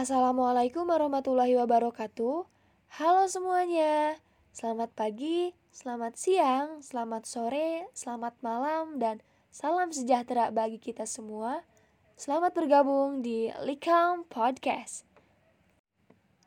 [0.00, 2.48] Assalamualaikum warahmatullahi wabarakatuh.
[2.96, 4.16] Halo semuanya.
[4.48, 9.20] Selamat pagi, selamat siang, selamat sore, selamat malam dan
[9.52, 11.68] salam sejahtera bagi kita semua.
[12.16, 15.04] Selamat bergabung di Likam Podcast.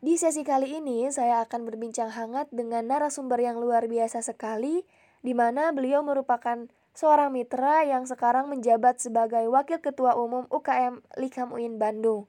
[0.02, 4.82] Di sesi kali ini saya akan berbincang hangat dengan narasumber yang luar biasa sekali
[5.22, 6.66] di mana beliau merupakan
[6.98, 12.26] seorang mitra yang sekarang menjabat sebagai Wakil Ketua Umum UKM Likam UIN Bandung.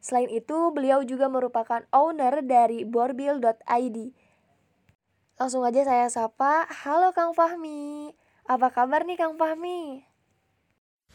[0.00, 3.96] Selain itu, beliau juga merupakan owner dari borbil.id.
[5.36, 8.16] Langsung aja saya sapa, halo Kang Fahmi.
[8.48, 10.04] Apa kabar nih Kang Fahmi?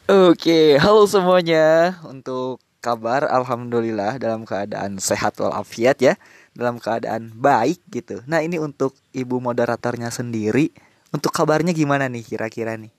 [0.05, 1.97] Oke, halo semuanya.
[2.05, 6.13] Untuk kabar alhamdulillah dalam keadaan sehat walafiat ya,
[6.53, 8.21] dalam keadaan baik gitu.
[8.29, 10.69] Nah, ini untuk ibu moderatornya sendiri,
[11.09, 12.93] untuk kabarnya gimana nih kira-kira nih?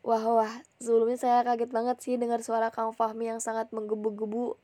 [0.00, 4.56] Wah wah, sebelumnya saya kaget banget sih dengar suara Kang Fahmi yang sangat menggebu-gebu.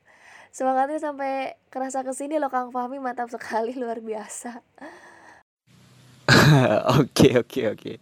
[0.49, 4.65] Semangatnya sampai kerasa ke sini loh Kang Fahmi, mantap sekali, luar biasa.
[6.99, 7.93] Oke oke oke.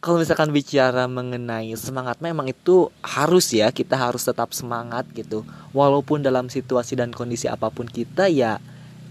[0.00, 5.44] Kalau misalkan bicara mengenai semangat memang itu harus ya kita harus tetap semangat gitu.
[5.72, 8.60] Walaupun dalam situasi dan kondisi apa pun kita ya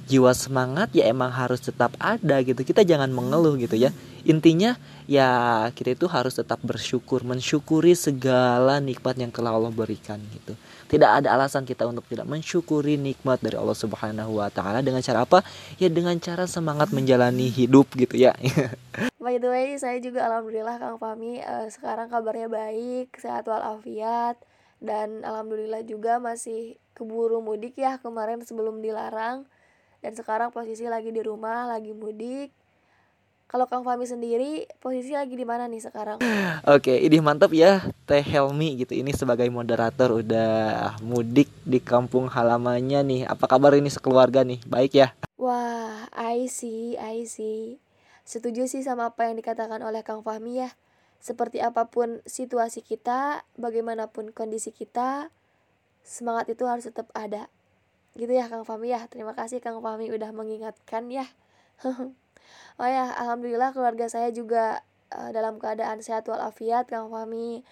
[0.06, 3.90] jiwa semangat ya emang harus tetap ada gitu kita jangan mengeluh gitu ya
[4.26, 4.74] intinya
[5.06, 5.30] ya
[5.70, 10.58] kita itu harus tetap bersyukur mensyukuri segala nikmat yang telah Allah berikan gitu.
[10.86, 14.82] Tidak ada alasan kita untuk tidak mensyukuri nikmat dari Allah Subhanahu wa taala.
[14.82, 15.46] Dengan cara apa?
[15.78, 18.34] Ya dengan cara semangat menjalani hidup gitu ya.
[19.26, 24.38] By the way, saya juga alhamdulillah Kang Fahmi uh, sekarang kabarnya baik, sehat walafiat
[24.82, 29.46] dan alhamdulillah juga masih keburu mudik ya kemarin sebelum dilarang.
[30.06, 32.54] Dan sekarang posisi lagi di rumah lagi mudik
[33.46, 36.18] kalau Kang Fami sendiri posisi lagi di mana nih sekarang?
[36.76, 38.98] Oke, ini mantap ya Teh Helmi gitu.
[38.98, 43.22] Ini sebagai moderator udah mudik di kampung halamannya nih.
[43.30, 44.60] Apa kabar ini sekeluarga nih?
[44.66, 45.08] Baik ya?
[45.38, 47.78] Wah, I see, I see.
[48.26, 50.74] Setuju sih sama apa yang dikatakan oleh Kang Fahmi ya.
[51.22, 55.34] Seperti apa pun situasi kita, bagaimanapun kondisi kita,
[56.06, 57.50] semangat itu harus tetap ada
[58.16, 61.28] gitu ya Kang Fami ya terima kasih Kang Fami udah mengingatkan ya
[62.82, 64.84] oh ya alhamdulillah keluarga saya juga
[65.14, 67.64] uh, dalam keadaan sehat walafiat Kang Fami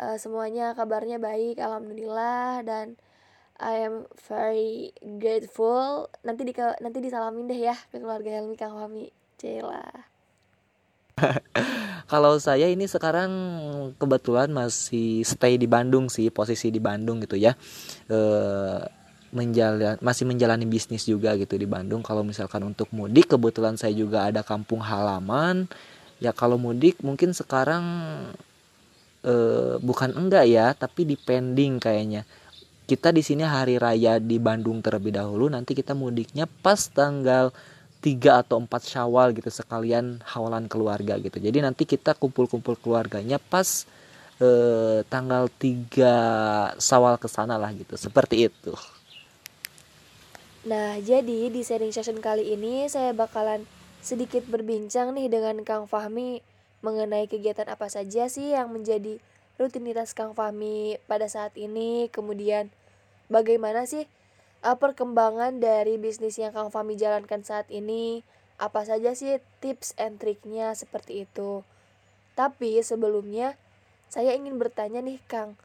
[0.00, 2.64] uh, semuanya kabarnya baik alhamdulillah.
[2.64, 2.96] Dan
[3.60, 6.08] I am very grateful.
[6.24, 9.84] Nanti di nanti disalamin deh ya ke keluarga Helmi Kang Fami Cela.
[12.10, 13.30] Kalau saya ini sekarang
[14.00, 17.52] kebetulan masih stay di Bandung sih posisi di Bandung gitu ya.
[18.08, 18.80] Uh,
[19.30, 22.02] menjalan masih menjalani bisnis juga gitu di Bandung.
[22.02, 25.70] Kalau misalkan untuk mudik kebetulan saya juga ada kampung halaman.
[26.18, 27.82] Ya kalau mudik mungkin sekarang
[29.24, 32.26] eh, bukan enggak ya tapi depending kayaknya.
[32.90, 37.54] Kita di sini hari raya di Bandung terlebih dahulu nanti kita mudiknya pas tanggal
[38.02, 41.38] 3 atau 4 Syawal gitu sekalian hawalan keluarga gitu.
[41.38, 43.86] Jadi nanti kita kumpul-kumpul keluarganya pas
[44.42, 47.94] eh, tanggal 3 Syawal ke sana lah gitu.
[47.94, 48.74] Seperti itu
[50.60, 53.64] Nah, jadi di sharing session kali ini saya bakalan
[54.04, 56.44] sedikit berbincang nih dengan Kang Fahmi
[56.84, 59.16] mengenai kegiatan apa saja sih yang menjadi
[59.56, 62.68] rutinitas Kang Fahmi pada saat ini, kemudian
[63.32, 64.04] bagaimana sih
[64.60, 68.20] uh, perkembangan dari bisnis yang Kang Fahmi jalankan saat ini,
[68.60, 71.64] apa saja sih tips and triknya seperti itu.
[72.36, 73.56] Tapi sebelumnya
[74.12, 75.56] saya ingin bertanya nih Kang,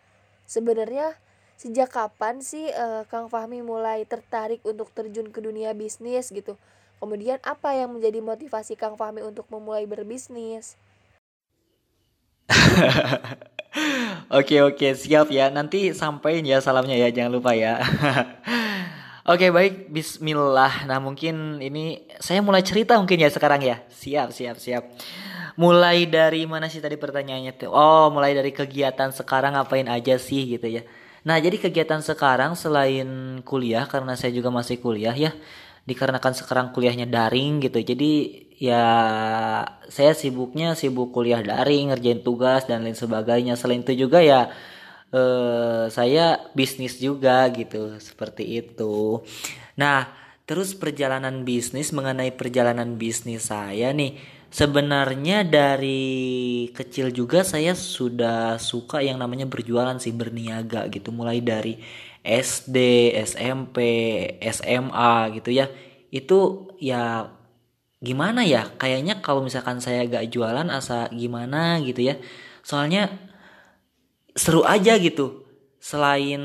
[0.47, 1.19] sebenarnya
[1.55, 6.59] sejak kapan sih uh, Kang Fahmi mulai tertarik untuk terjun ke dunia bisnis gitu?
[6.99, 10.75] Kemudian apa yang menjadi motivasi Kang Fahmi untuk memulai berbisnis?
[14.37, 15.47] oke oke siap ya.
[15.51, 17.79] Nanti sampaikan ya salamnya ya jangan lupa ya.
[19.25, 19.89] Oke baik.
[19.89, 20.85] Bismillah.
[20.85, 23.81] Nah mungkin ini Saya mulai cerita mungkin ya sekarang ya.
[23.89, 24.85] Siap siap siap.
[25.57, 27.73] Mulai dari mana sih tadi pertanyaannya tuh?
[27.73, 30.85] Oh mulai dari kegiatan sekarang ngapain aja sih gitu ya
[31.25, 35.33] Nah, jadi kegiatan sekarang selain kuliah karena saya juga masih kuliah ya,
[35.89, 37.81] dikarenakan sekarang kuliahnya daring gitu.
[37.81, 38.11] Jadi
[38.61, 38.85] ya
[39.89, 43.57] saya sibuknya sibuk kuliah daring, ngerjain tugas dan lain sebagainya.
[43.57, 44.53] Selain itu juga ya
[45.09, 49.25] eh, saya bisnis juga gitu, seperti itu.
[49.81, 50.05] Nah,
[50.45, 54.13] terus perjalanan bisnis mengenai perjalanan bisnis saya nih
[54.55, 61.75] Sebenarnya dari kecil juga saya sudah suka yang namanya berjualan sih berniaga gitu mulai dari
[62.23, 62.77] SD,
[63.27, 63.77] SMP,
[64.39, 65.67] SMA gitu ya.
[66.07, 67.27] Itu ya
[67.99, 68.71] gimana ya?
[68.79, 72.15] Kayaknya kalau misalkan saya gak jualan asa gimana gitu ya.
[72.63, 73.11] Soalnya
[74.39, 75.43] seru aja gitu.
[75.85, 76.41] selain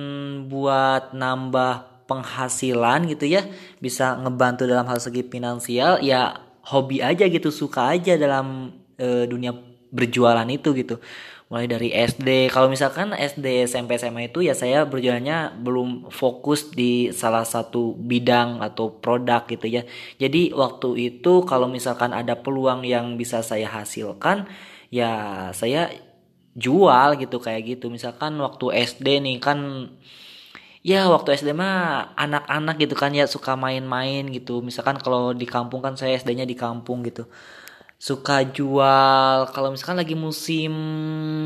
[0.53, 3.41] buat nambah penghasilan gitu ya
[3.81, 9.51] bisa ngebantu dalam hal segi finansial ya hobi aja gitu suka aja dalam e, dunia
[9.91, 11.03] berjualan itu gitu.
[11.51, 17.11] Mulai dari SD kalau misalkan SD SMP SMA itu ya saya berjalannya belum fokus di
[17.11, 19.83] salah satu bidang atau produk gitu ya.
[20.23, 24.47] Jadi waktu itu kalau misalkan ada peluang yang bisa saya hasilkan
[24.95, 25.11] ya
[25.51, 25.91] saya
[26.55, 27.91] jual gitu kayak gitu.
[27.91, 29.91] Misalkan waktu SD nih kan
[30.81, 34.65] ya waktu SD mah anak-anak gitu kan ya suka main-main gitu.
[34.65, 37.29] Misalkan kalau di kampung kan saya SD-nya di kampung gitu.
[38.01, 40.73] Suka jual kalau misalkan lagi musim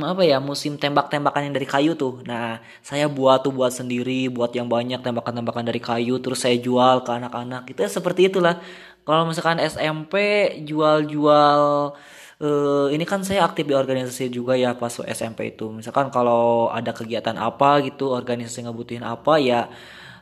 [0.07, 2.23] apa ya musim tembak-tembakan yang dari kayu tuh.
[2.23, 7.03] Nah saya buat tuh buat sendiri buat yang banyak tembakan-tembakan dari kayu terus saya jual
[7.03, 7.67] ke anak-anak.
[7.75, 8.63] Itu ya seperti itulah.
[9.05, 10.15] Kalau misalkan SMP
[10.63, 11.93] jual-jual
[12.41, 15.71] uh, ini kan saya aktif di organisasi juga ya pas SMP itu.
[15.71, 19.69] Misalkan kalau ada kegiatan apa gitu organisasi ngebutuhin apa ya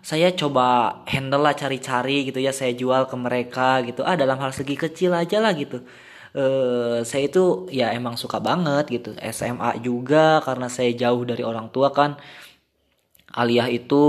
[0.03, 4.03] saya coba handle lah cari-cari gitu ya saya jual ke mereka gitu.
[4.03, 5.81] Ah dalam hal segi kecil aja lah gitu.
[6.33, 9.11] Uh, saya itu ya emang suka banget gitu.
[9.21, 12.19] SMA juga karena saya jauh dari orang tua kan.
[13.33, 14.03] Aliyah itu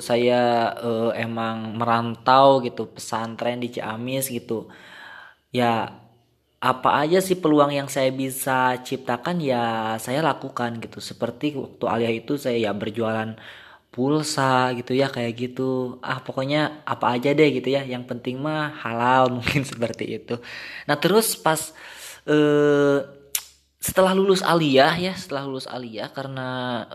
[0.00, 4.70] saya uh, emang merantau gitu pesantren di Ciamis gitu.
[5.52, 6.01] Ya
[6.62, 9.42] apa aja sih peluang yang saya bisa ciptakan?
[9.42, 11.02] Ya saya lakukan gitu.
[11.02, 13.34] Seperti waktu Aliyah itu saya ya berjualan
[13.90, 15.98] pulsa gitu ya kayak gitu.
[16.06, 17.82] Ah pokoknya apa aja deh gitu ya.
[17.82, 20.38] Yang penting mah halal mungkin seperti itu.
[20.86, 21.74] Nah terus pas
[22.30, 22.98] eh,
[23.82, 26.86] setelah lulus aliyah ya setelah lulus aliyah karena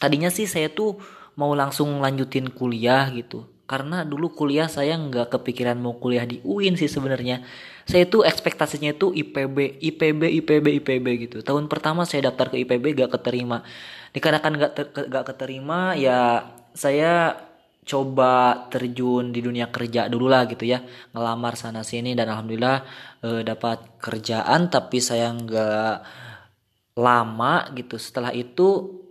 [0.00, 0.96] tadinya sih saya tuh
[1.36, 3.44] mau langsung lanjutin kuliah gitu.
[3.68, 7.44] Karena dulu kuliah saya nggak kepikiran mau kuliah di UIN sih sebenarnya
[7.90, 11.36] saya tuh ekspektasinya itu IPB IPB IPB IPB gitu.
[11.42, 13.66] Tahun pertama saya daftar ke IPB gak keterima.
[14.14, 17.34] Dikarenakan gak, ter, gak keterima ya saya
[17.82, 20.86] coba terjun di dunia kerja dulu lah gitu ya.
[21.10, 22.86] Ngelamar sana sini dan alhamdulillah
[23.26, 25.94] e, dapat kerjaan tapi saya nggak
[26.94, 27.98] lama gitu.
[27.98, 29.02] Setelah itu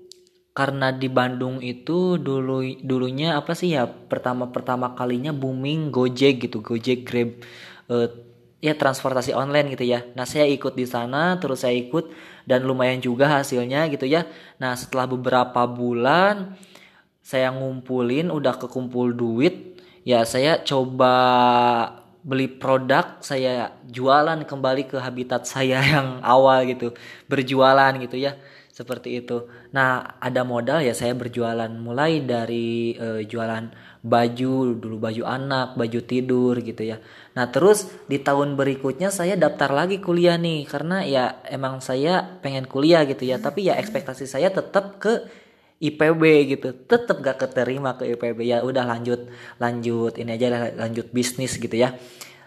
[0.56, 6.60] karena di Bandung itu dulu dulunya apa sih ya pertama pertama kalinya booming Gojek gitu
[6.60, 7.40] Gojek Grab
[7.88, 8.29] uh,
[8.60, 10.04] ya transportasi online gitu ya.
[10.16, 12.12] Nah saya ikut di sana terus saya ikut
[12.44, 14.28] dan lumayan juga hasilnya gitu ya.
[14.60, 16.60] Nah setelah beberapa bulan
[17.24, 21.14] saya ngumpulin udah kekumpul duit ya saya coba
[22.26, 26.92] beli produk saya jualan kembali ke habitat saya yang awal gitu
[27.30, 28.36] berjualan gitu ya
[28.80, 29.52] seperti itu.
[29.76, 33.68] Nah, ada modal ya saya berjualan mulai dari uh, jualan
[34.00, 37.04] baju, dulu baju anak, baju tidur gitu ya.
[37.36, 42.72] Nah, terus di tahun berikutnya saya daftar lagi kuliah nih karena ya emang saya pengen
[42.72, 45.28] kuliah gitu ya, tapi ya ekspektasi saya tetap ke
[45.84, 46.24] IPB
[46.56, 46.72] gitu.
[46.72, 48.48] Tetap gak keterima ke IPB.
[48.48, 49.28] Ya udah lanjut
[49.60, 52.00] lanjut ini aja lanjut bisnis gitu ya.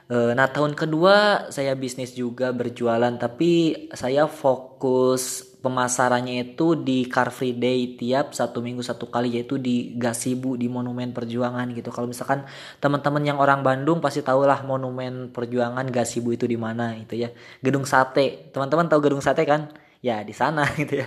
[0.09, 7.31] Eh, nah tahun kedua saya bisnis juga berjualan tapi saya fokus pemasarannya itu di Car
[7.31, 11.95] Free Day tiap satu minggu satu kali yaitu di Gasibu di Monumen Perjuangan gitu.
[11.95, 12.43] Kalau misalkan
[12.83, 17.31] teman-teman yang orang Bandung pasti tahulah Monumen Perjuangan Gasibu itu di mana gitu ya.
[17.63, 18.51] Gedung Sate.
[18.51, 19.71] Teman-teman tahu Gedung Sate kan?
[20.03, 21.07] Ya di sana gitu ya.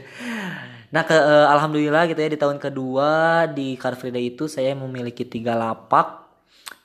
[0.96, 4.72] Nah ke uh, alhamdulillah gitu ya di tahun kedua di Car Free Day itu saya
[4.72, 6.24] memiliki tiga lapak.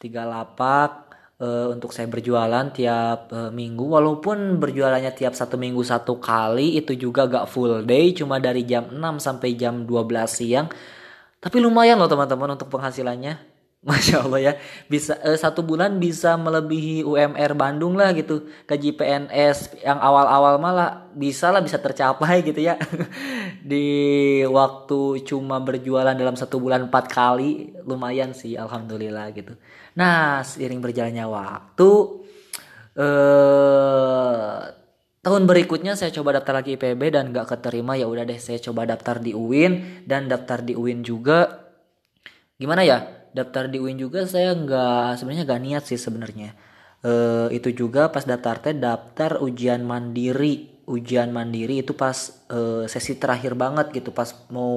[0.02, 1.09] Tiga lapak
[1.40, 3.82] uh, untuk saya berjualan tiap uh, minggu.
[3.82, 8.12] Walaupun berjualannya tiap satu minggu satu kali itu juga gak full day.
[8.12, 10.68] Cuma dari jam 6 sampai jam 12 siang.
[11.40, 13.40] Tapi lumayan loh teman-teman untuk penghasilannya.
[13.88, 14.52] Masya Allah ya.
[14.92, 18.44] Bisa uh, satu bulan bisa melebihi UMR Bandung lah gitu.
[18.68, 22.76] Gaji PNS yang awal-awal malah bisa lah bisa tercapai gitu ya.
[23.64, 23.88] Di
[24.44, 29.56] waktu cuma berjualan dalam satu bulan empat kali lumayan sih Alhamdulillah gitu
[29.98, 31.90] Nah, seiring berjalannya waktu
[33.00, 34.60] eh
[35.20, 37.96] tahun berikutnya saya coba daftar lagi IPB dan gak keterima.
[37.96, 41.70] Ya udah deh saya coba daftar di UIN dan daftar di UIN juga.
[42.56, 42.98] Gimana ya?
[43.30, 46.50] Daftar di UIN juga saya nggak sebenarnya gak niat sih sebenarnya.
[47.00, 50.82] Eh, itu juga pas daftar teh daftar ujian mandiri.
[50.90, 52.16] Ujian mandiri itu pas
[52.50, 54.74] eh, sesi terakhir banget gitu pas mau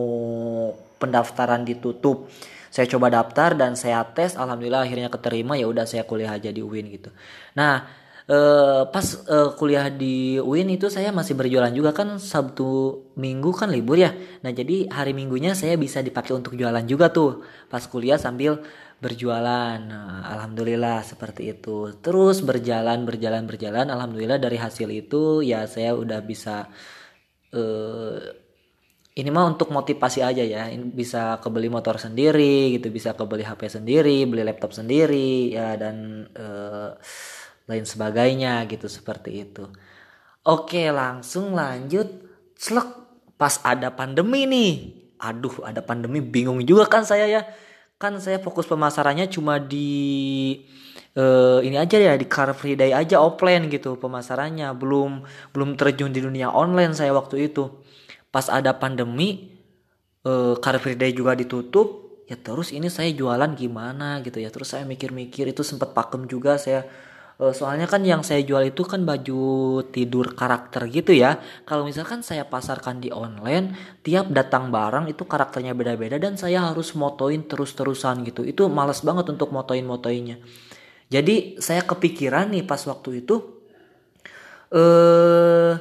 [1.02, 2.30] pendaftaran ditutup
[2.74, 6.66] saya coba daftar dan saya tes alhamdulillah akhirnya keterima ya udah saya kuliah aja di
[6.66, 7.14] UIN gitu.
[7.54, 7.86] Nah
[8.26, 13.70] eh, pas eh, kuliah di UIN itu saya masih berjualan juga kan Sabtu Minggu kan
[13.70, 14.10] libur ya.
[14.42, 18.58] Nah jadi hari Minggunya saya bisa dipakai untuk jualan juga tuh pas kuliah sambil
[19.04, 19.78] berjualan.
[19.78, 21.94] Nah, alhamdulillah seperti itu.
[22.02, 26.66] Terus berjalan berjalan berjalan alhamdulillah dari hasil itu ya saya udah bisa
[27.54, 28.43] eh,
[29.14, 30.74] ini mah untuk motivasi aja ya.
[30.74, 36.90] Bisa kebeli motor sendiri gitu bisa kebeli HP sendiri beli laptop sendiri ya dan eh,
[37.70, 39.70] lain sebagainya gitu seperti itu.
[40.50, 42.10] Oke langsung lanjut.
[42.58, 42.90] Selek
[43.38, 44.72] pas ada pandemi nih.
[45.22, 47.46] Aduh ada pandemi bingung juga kan saya ya.
[48.02, 50.58] Kan saya fokus pemasarannya cuma di
[51.16, 54.74] uh, ini aja ya di Car Free Day aja offline gitu pemasarannya.
[54.74, 55.22] Belum
[55.54, 57.83] belum terjun di dunia online saya waktu itu
[58.34, 59.54] pas ada pandemi
[60.26, 64.50] uh, Car Free Day juga ditutup ya terus ini saya jualan gimana gitu ya.
[64.50, 66.82] Terus saya mikir-mikir itu sempat pakem juga saya.
[67.38, 69.42] Uh, soalnya kan yang saya jual itu kan baju
[69.94, 71.38] tidur karakter gitu ya.
[71.70, 76.98] Kalau misalkan saya pasarkan di online tiap datang barang itu karakternya beda-beda dan saya harus
[76.98, 78.42] motoin terus-terusan gitu.
[78.42, 80.42] Itu males banget untuk motoin-motoinnya.
[81.14, 83.62] Jadi saya kepikiran nih pas waktu itu
[84.74, 85.78] eh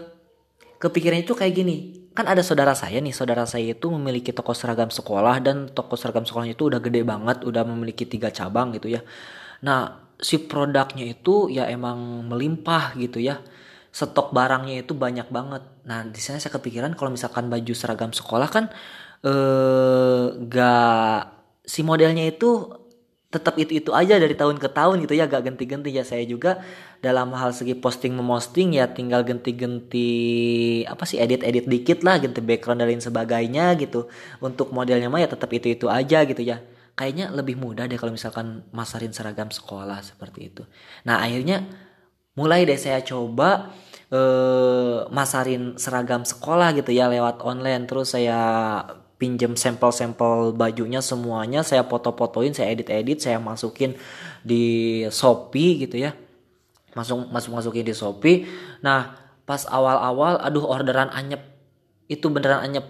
[0.77, 4.93] kepikiran itu kayak gini kan ada saudara saya nih saudara saya itu memiliki toko seragam
[4.93, 9.01] sekolah dan toko seragam sekolahnya itu udah gede banget udah memiliki tiga cabang gitu ya.
[9.65, 13.41] Nah si produknya itu ya emang melimpah gitu ya.
[13.93, 15.63] Stok barangnya itu banyak banget.
[15.89, 18.65] Nah di sana saya kepikiran kalau misalkan baju seragam sekolah kan
[19.25, 21.23] eh gak
[21.63, 22.82] si modelnya itu
[23.33, 25.89] tetap itu itu aja dari tahun ke tahun gitu ya gak ganti-ganti.
[25.89, 26.61] Ya saya juga
[27.01, 30.09] dalam hal segi posting memosting ya tinggal ganti-ganti
[30.85, 34.13] apa sih edit-edit dikit lah ganti background dan lain sebagainya gitu.
[34.45, 36.61] Untuk modelnya mah ya tetap itu itu aja gitu ya.
[36.93, 40.63] Kayaknya lebih mudah deh kalau misalkan masarin seragam sekolah seperti itu.
[41.09, 41.65] Nah akhirnya
[42.37, 43.73] mulai deh saya coba
[44.13, 47.89] eh, masarin seragam sekolah gitu ya lewat online.
[47.89, 48.39] Terus saya
[49.23, 53.95] pinjam sampel-sampel bajunya semuanya saya foto-fotoin saya edit-edit saya masukin
[54.43, 56.19] di Shopee gitu ya.
[56.99, 58.51] Masuk masuk masukin di Shopee.
[58.83, 59.15] Nah
[59.47, 61.39] pas awal-awal aduh orderan anyep.
[62.11, 62.83] Itu beneran anyep.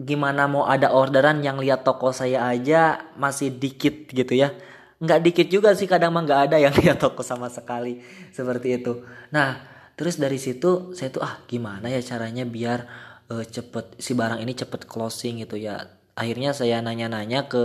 [0.00, 4.56] Gimana mau ada orderan yang lihat toko saya aja masih dikit gitu ya?
[5.04, 8.00] Nggak dikit juga sih kadang mah nggak ada yang lihat toko sama sekali.
[8.32, 9.04] Seperti itu.
[9.36, 9.60] Nah
[10.00, 12.88] terus dari situ saya tuh ah gimana ya caranya biar
[13.32, 15.84] uh, cepet si barang ini cepet closing gitu ya.
[16.18, 17.64] Akhirnya saya nanya-nanya ke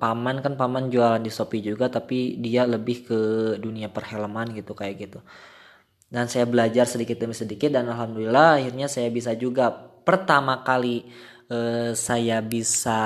[0.00, 3.20] paman kan paman jualan di Shopee juga tapi dia lebih ke
[3.60, 5.20] dunia perhelman gitu kayak gitu.
[6.08, 9.92] Dan saya belajar sedikit demi sedikit dan alhamdulillah akhirnya saya bisa juga.
[10.04, 11.00] Pertama kali
[11.48, 13.00] uh, saya bisa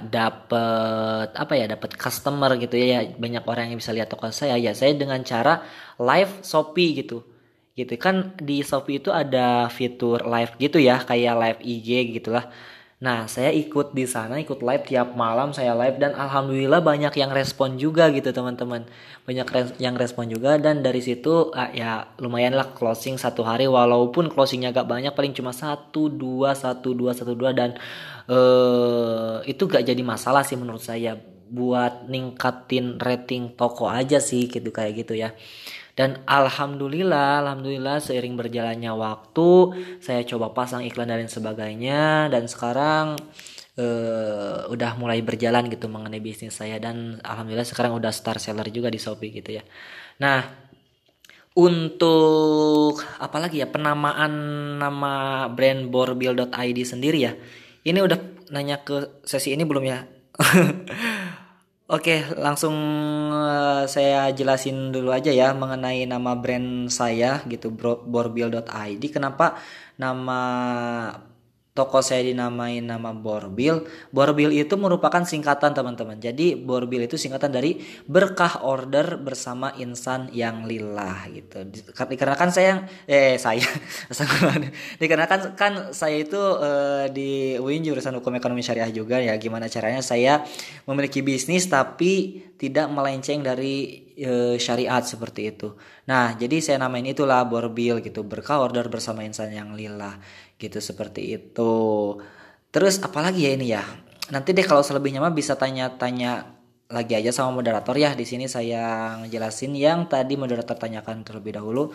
[0.00, 4.56] dapet apa ya dapat customer gitu ya, ya banyak orang yang bisa lihat toko saya
[4.56, 5.60] ya saya dengan cara
[6.00, 7.37] live Shopee gitu
[7.78, 7.94] gitu.
[7.94, 12.50] Kan di Shopee itu ada fitur live gitu ya kayak live IG gitulah.
[12.98, 17.30] Nah saya ikut di sana ikut live tiap malam saya live dan alhamdulillah banyak yang
[17.30, 18.90] respon juga gitu teman-teman.
[19.22, 23.70] Banyak res yang respon juga dan dari situ ah, ya lumayan lah closing satu hari.
[23.70, 27.78] Walaupun closingnya gak banyak paling cuma satu dua satu dua satu dua dan
[28.26, 31.14] uh, itu gak jadi masalah sih menurut saya.
[31.48, 35.32] Buat ningkatin rating toko aja sih gitu kayak gitu ya
[35.98, 39.50] dan alhamdulillah, alhamdulillah seiring berjalannya waktu,
[39.98, 43.18] saya coba pasang iklan dan lain sebagainya dan sekarang
[43.74, 48.94] uh, udah mulai berjalan gitu mengenai bisnis saya dan alhamdulillah sekarang udah star seller juga
[48.94, 49.66] di Shopee gitu ya.
[50.22, 50.46] Nah,
[51.58, 54.30] untuk apalagi ya penamaan
[54.78, 57.34] nama brand borbil.id sendiri ya.
[57.82, 58.18] Ini udah
[58.54, 60.06] nanya ke sesi ini belum ya?
[61.88, 62.76] Oke, langsung
[63.32, 67.72] uh, saya jelasin dulu aja ya mengenai nama brand saya gitu
[68.12, 69.02] borbil.id.
[69.08, 69.56] Kenapa
[69.96, 70.40] nama
[71.78, 73.86] toko saya dinamain nama Borbil.
[74.10, 76.18] Borbil itu merupakan singkatan teman-teman.
[76.18, 77.78] Jadi Borbil itu singkatan dari
[78.10, 81.62] berkah order bersama insan yang lillah gitu.
[81.94, 83.62] Dikarenakan saya eh saya
[85.00, 89.38] dikarenakan kan saya itu uh, di UIN jurusan hukum ekonomi syariah juga ya.
[89.38, 90.42] Gimana caranya saya
[90.90, 95.78] memiliki bisnis tapi tidak melenceng dari e, syariat seperti itu.
[96.10, 100.18] Nah, jadi saya namain itulah borbil gitu, berkah order bersama insan yang lillah
[100.58, 101.74] gitu seperti itu.
[102.74, 103.82] Terus apalagi ya ini ya.
[104.28, 106.58] Nanti deh kalau selebihnya mah bisa tanya-tanya
[106.92, 108.12] lagi aja sama moderator ya.
[108.12, 111.94] Di sini saya ngejelasin yang tadi moderator tanyakan terlebih dahulu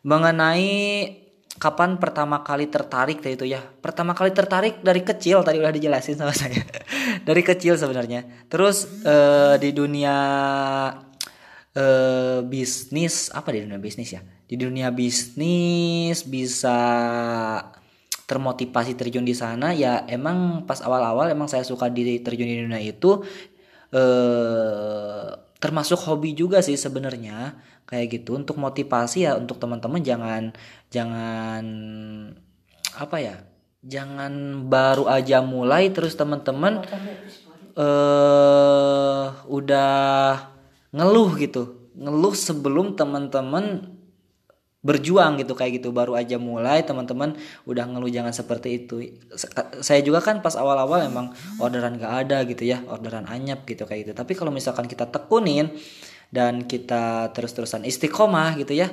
[0.00, 0.72] mengenai
[1.60, 6.16] kapan pertama kali tertarik tadi itu ya pertama kali tertarik dari kecil tadi udah dijelasin
[6.16, 6.56] sama saya
[7.28, 10.16] dari kecil sebenarnya terus uh, di dunia
[11.76, 16.78] uh, bisnis apa di dunia bisnis ya di dunia bisnis bisa
[18.30, 22.78] termotivasi terjun di sana ya emang pas awal-awal emang saya suka di terjun di dunia
[22.78, 23.26] itu
[23.90, 27.58] eh termasuk hobi juga sih sebenarnya
[27.90, 28.38] kayak gitu.
[28.38, 30.54] Untuk motivasi ya untuk teman-teman jangan
[30.94, 31.64] jangan
[32.94, 33.36] apa ya
[33.82, 36.86] jangan baru aja mulai terus teman-teman
[37.74, 39.92] eh udah
[40.94, 41.90] ngeluh gitu.
[41.98, 43.90] Ngeluh sebelum teman-teman
[44.80, 45.92] berjuang gitu kayak gitu.
[45.92, 47.36] Baru aja mulai teman-teman
[47.68, 49.14] udah ngeluh jangan seperti itu.
[49.84, 54.08] Saya juga kan pas awal-awal emang orderan gak ada gitu ya orderan anyap gitu kayak
[54.08, 54.12] gitu.
[54.16, 55.72] Tapi kalau misalkan kita tekunin
[56.30, 58.88] dan kita terus-terusan istiqomah gitu ya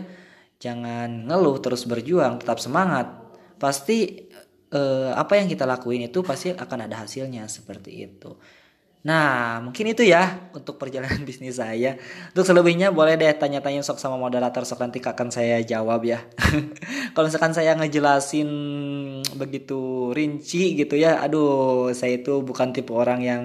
[0.57, 3.13] jangan ngeluh terus berjuang tetap semangat
[3.61, 4.25] pasti
[4.73, 8.33] eh, apa yang kita lakuin itu pasti akan ada hasilnya seperti itu
[9.07, 11.95] Nah, mungkin itu ya untuk perjalanan bisnis saya.
[12.35, 16.27] Untuk selebihnya boleh deh tanya-tanya sok sama moderator sok nanti akan saya jawab ya.
[17.15, 18.49] Kalau misalkan saya ngejelasin
[19.39, 23.41] begitu rinci gitu ya, aduh saya itu bukan tipe orang yang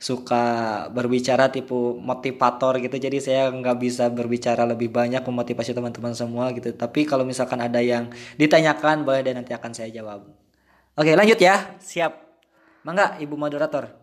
[0.00, 2.96] suka berbicara tipe motivator gitu.
[2.96, 6.72] Jadi saya nggak bisa berbicara lebih banyak memotivasi teman-teman semua gitu.
[6.72, 8.08] Tapi kalau misalkan ada yang
[8.40, 10.24] ditanyakan boleh deh nanti akan saya jawab.
[10.96, 11.76] Oke lanjut ya.
[11.84, 12.32] Siap.
[12.82, 14.01] Mangga ibu moderator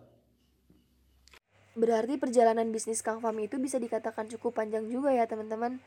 [1.78, 5.78] Berarti perjalanan bisnis Kang Fami itu bisa dikatakan cukup panjang juga ya teman-teman.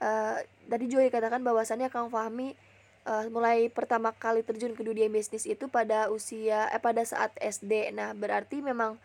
[0.00, 0.40] Uh,
[0.70, 2.56] tadi juga dikatakan bahwasannya Kang Fahmi
[3.04, 7.92] uh, mulai pertama kali terjun ke dunia bisnis itu pada usia eh pada saat SD.
[7.92, 8.96] Nah, berarti memang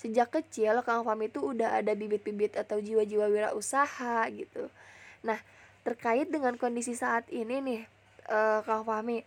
[0.00, 4.72] sejak kecil Kang Fahmi itu udah ada bibit-bibit atau jiwa-jiwa wirausaha gitu.
[5.22, 5.38] Nah,
[5.84, 7.80] terkait dengan kondisi saat ini nih
[8.32, 9.22] uh, Kang Fahmi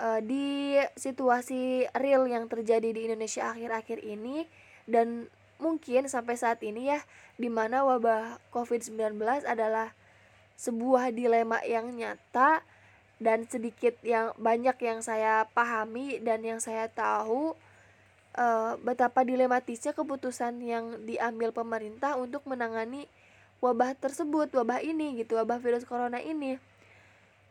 [0.00, 4.44] uh, di situasi real yang terjadi di Indonesia akhir-akhir ini
[4.90, 5.30] dan
[5.62, 7.00] mungkin sampai saat ini ya
[7.38, 9.16] di mana wabah COVID-19
[9.46, 9.94] adalah
[10.58, 12.60] sebuah dilema yang nyata
[13.20, 17.56] dan sedikit yang banyak yang saya pahami dan yang saya tahu
[18.36, 23.08] uh, betapa dilematisnya keputusan yang diambil pemerintah untuk menangani
[23.60, 26.56] wabah tersebut, wabah ini gitu, wabah virus corona ini.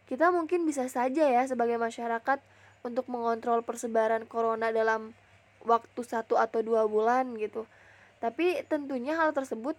[0.09, 2.41] Kita mungkin bisa saja ya sebagai masyarakat
[2.81, 5.13] untuk mengontrol persebaran corona dalam
[5.63, 7.67] waktu satu atau dua bulan gitu.
[8.19, 9.75] Tapi tentunya hal tersebut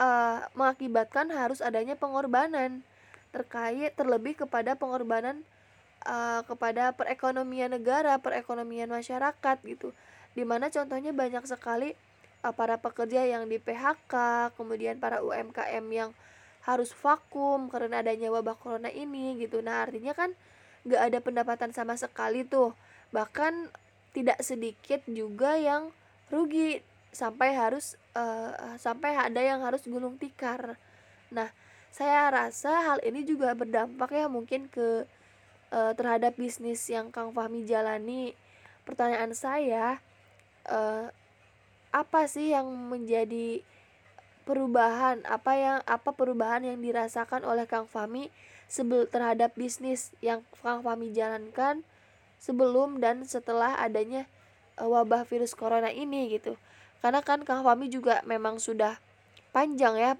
[0.00, 2.80] uh, mengakibatkan harus adanya pengorbanan
[3.32, 5.44] terkait terlebih kepada pengorbanan
[6.08, 9.92] uh, kepada perekonomian negara perekonomian masyarakat gitu.
[10.32, 11.92] Di mana contohnya banyak sekali
[12.44, 14.14] uh, para pekerja yang di PHK
[14.56, 16.10] kemudian para UMKM yang
[16.64, 19.62] harus vakum karena adanya wabah corona ini gitu.
[19.62, 20.34] Nah artinya kan
[20.82, 22.74] gak ada pendapatan sama sekali tuh.
[23.14, 23.70] Bahkan
[24.16, 25.92] tidak sedikit juga yang
[26.32, 26.80] rugi
[27.12, 30.80] sampai harus uh, sampai ada yang harus gulung tikar.
[31.28, 31.52] Nah,
[31.92, 35.04] saya rasa hal ini juga berdampak ya mungkin ke
[35.68, 38.32] uh, terhadap bisnis yang Kang Fahmi jalani.
[38.88, 40.00] Pertanyaan saya
[40.64, 41.12] uh,
[41.92, 43.60] apa sih yang menjadi
[44.48, 48.32] perubahan apa yang apa perubahan yang dirasakan oleh Kang Fahmi
[48.70, 51.84] sebel terhadap bisnis yang Kang Fahmi jalankan
[52.40, 54.28] sebelum dan setelah adanya
[54.80, 56.54] uh, wabah virus corona ini gitu.
[57.00, 58.98] Karena kan Kang Fami juga memang sudah
[59.52, 60.12] panjang ya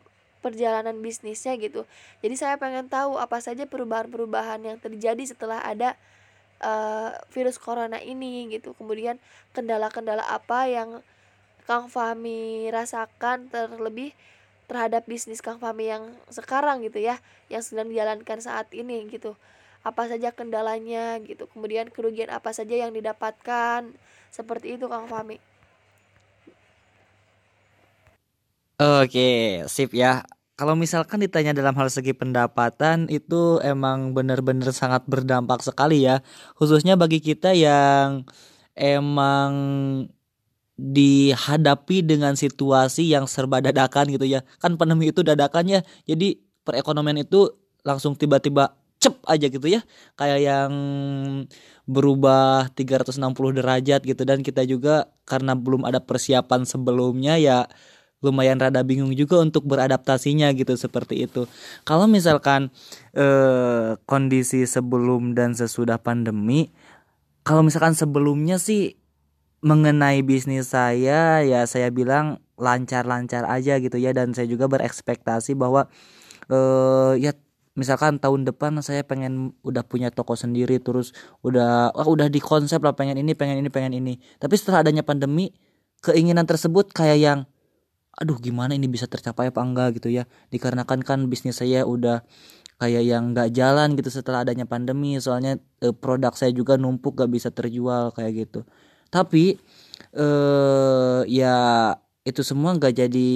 [0.44, 1.88] perjalanan bisnisnya gitu.
[2.22, 5.98] Jadi saya pengen tahu apa saja perubahan-perubahan yang terjadi setelah ada
[6.62, 8.76] uh, virus corona ini gitu.
[8.76, 9.18] Kemudian
[9.57, 11.02] kendala-kendala apa yang
[11.66, 14.14] Kang Fami rasakan terlebih
[14.70, 17.18] terhadap bisnis Kang Fami yang sekarang gitu ya
[17.50, 19.35] yang sedang dijalankan saat ini gitu
[19.87, 23.94] apa saja kendalanya gitu kemudian kerugian apa saja yang didapatkan
[24.35, 25.38] seperti itu Kang Fami
[28.77, 30.20] Oke, sip ya.
[30.53, 36.20] Kalau misalkan ditanya dalam hal segi pendapatan itu emang benar-benar sangat berdampak sekali ya,
[36.61, 38.29] khususnya bagi kita yang
[38.77, 39.53] emang
[40.77, 44.44] dihadapi dengan situasi yang serba dadakan gitu ya.
[44.61, 46.37] Kan pandemi itu dadakannya, jadi
[46.68, 47.49] perekonomian itu
[47.81, 49.81] langsung tiba-tiba cep aja gitu ya.
[50.19, 50.73] Kayak yang
[51.87, 53.23] berubah 360
[53.62, 54.23] derajat gitu.
[54.27, 57.71] Dan kita juga karena belum ada persiapan sebelumnya ya
[58.25, 61.47] lumayan rada bingung juga untuk beradaptasinya gitu seperti itu.
[61.87, 62.75] Kalau misalkan
[63.14, 66.75] eh, kondisi sebelum dan sesudah pandemi
[67.47, 68.99] kalau misalkan sebelumnya sih
[69.62, 74.11] mengenai bisnis saya ya saya bilang lancar-lancar aja gitu ya.
[74.11, 75.87] Dan saya juga berekspektasi bahwa
[76.51, 77.33] eh, ya
[77.77, 81.12] misalkan tahun depan saya pengen udah punya toko sendiri terus
[81.45, 84.19] udah oh, udah di konsep lah pengen ini pengen ini pengen ini.
[84.41, 85.53] Tapi setelah adanya pandemi
[86.01, 87.39] keinginan tersebut kayak yang
[88.17, 90.01] aduh gimana ini bisa tercapai apa enggak?
[90.01, 90.25] gitu ya.
[90.49, 92.25] Dikarenakan kan bisnis saya udah
[92.81, 95.21] kayak yang nggak jalan gitu setelah adanya pandemi.
[95.21, 98.65] Soalnya eh, produk saya juga numpuk gak bisa terjual kayak gitu.
[99.12, 99.61] Tapi
[100.17, 101.57] eh ya
[102.27, 103.31] itu semua nggak jadi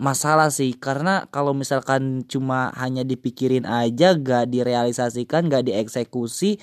[0.00, 0.72] masalah sih.
[0.74, 6.56] Karena kalau misalkan cuma hanya dipikirin aja gak direalisasikan gak dieksekusi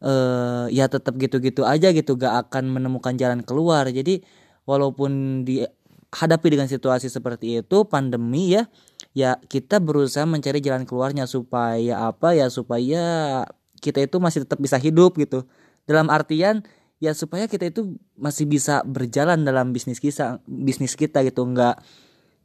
[0.00, 3.84] uh, ya tetap gitu-gitu aja gitu gak akan menemukan jalan keluar.
[3.92, 4.24] Jadi
[4.64, 8.66] walaupun dihadapi dengan situasi seperti itu pandemi ya
[9.12, 13.44] ya kita berusaha mencari jalan keluarnya supaya apa ya supaya
[13.84, 15.44] kita itu masih tetap bisa hidup gitu.
[15.84, 16.64] Dalam artian
[17.02, 21.82] ya supaya kita itu masih bisa berjalan dalam bisnis kita bisnis kita gitu nggak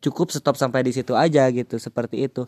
[0.02, 2.46] cukup stop sampai di situ aja gitu seperti itu.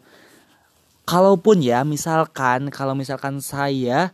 [1.06, 4.14] Kalaupun ya misalkan kalau misalkan saya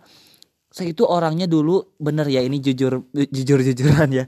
[0.72, 4.26] saya itu orangnya dulu bener ya ini jujur jujur jujuran ya.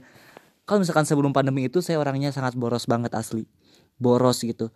[0.68, 3.48] Kalau misalkan sebelum pandemi itu saya orangnya sangat boros banget asli.
[3.96, 4.68] Boros gitu.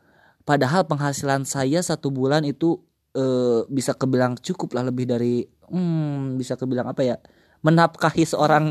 [0.48, 2.80] Padahal penghasilan saya satu bulan itu
[3.12, 3.24] e,
[3.68, 7.16] bisa kebilang cukup lah lebih dari hmm, bisa kebilang apa ya
[7.62, 8.66] menafkahi seorang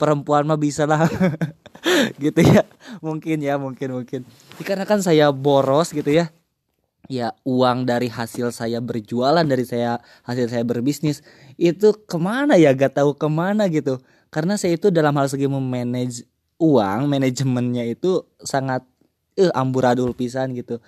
[0.00, 1.04] perempuan mah bisa lah.
[2.20, 2.64] Gitu ya.
[3.04, 4.20] Mungkin ya mungkin mungkin.
[4.64, 6.28] Karena kan saya boros gitu ya.
[7.08, 11.24] Ya uang dari hasil saya berjualan dari saya hasil saya berbisnis
[11.56, 12.76] itu ke mana ya?
[12.76, 13.96] Gak tahu ke mana gitu.
[14.28, 16.28] Karena saya itu dalam hal segi memanage
[16.60, 18.84] uang manajemennya itu sangat
[19.40, 20.78] eh amburadul pisan gitu.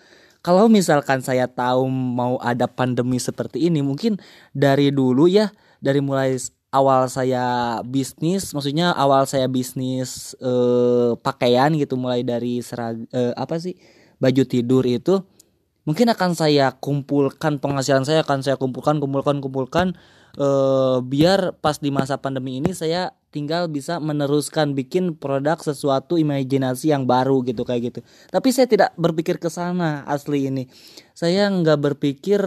[0.45, 4.19] Kalau misalkan saya tahu mau ada pandemi seperti ini mungkin
[4.53, 6.37] dari dulu ya dari mulai
[6.73, 13.61] awal saya bisnis, maksudnya awal saya bisnis eh, pakaian gitu mulai dari serag eh, apa
[13.61, 13.77] sih
[14.17, 15.21] baju tidur itu
[15.85, 19.87] mungkin akan saya kumpulkan penghasilan saya akan saya kumpulkan kumpulkan kumpulkan
[20.41, 26.93] eh, biar pas di masa pandemi ini saya tinggal bisa meneruskan bikin produk sesuatu imajinasi
[26.93, 28.01] yang baru gitu kayak gitu.
[28.29, 30.69] Tapi saya tidak berpikir ke sana asli ini.
[31.17, 32.41] Saya nggak berpikir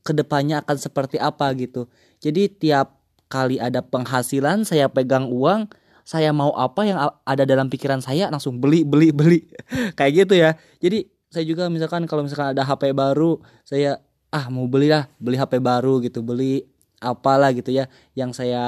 [0.00, 1.92] ke depannya akan seperti apa gitu.
[2.24, 2.99] Jadi tiap
[3.30, 5.70] kali ada penghasilan saya pegang uang
[6.10, 9.46] saya mau apa yang ada dalam pikiran saya langsung beli beli beli.
[9.98, 10.58] Kayak gitu ya.
[10.82, 14.02] Jadi saya juga misalkan kalau misalkan ada HP baru saya
[14.34, 16.66] ah mau beli lah beli HP baru gitu beli
[16.98, 18.60] apalah gitu ya yang saya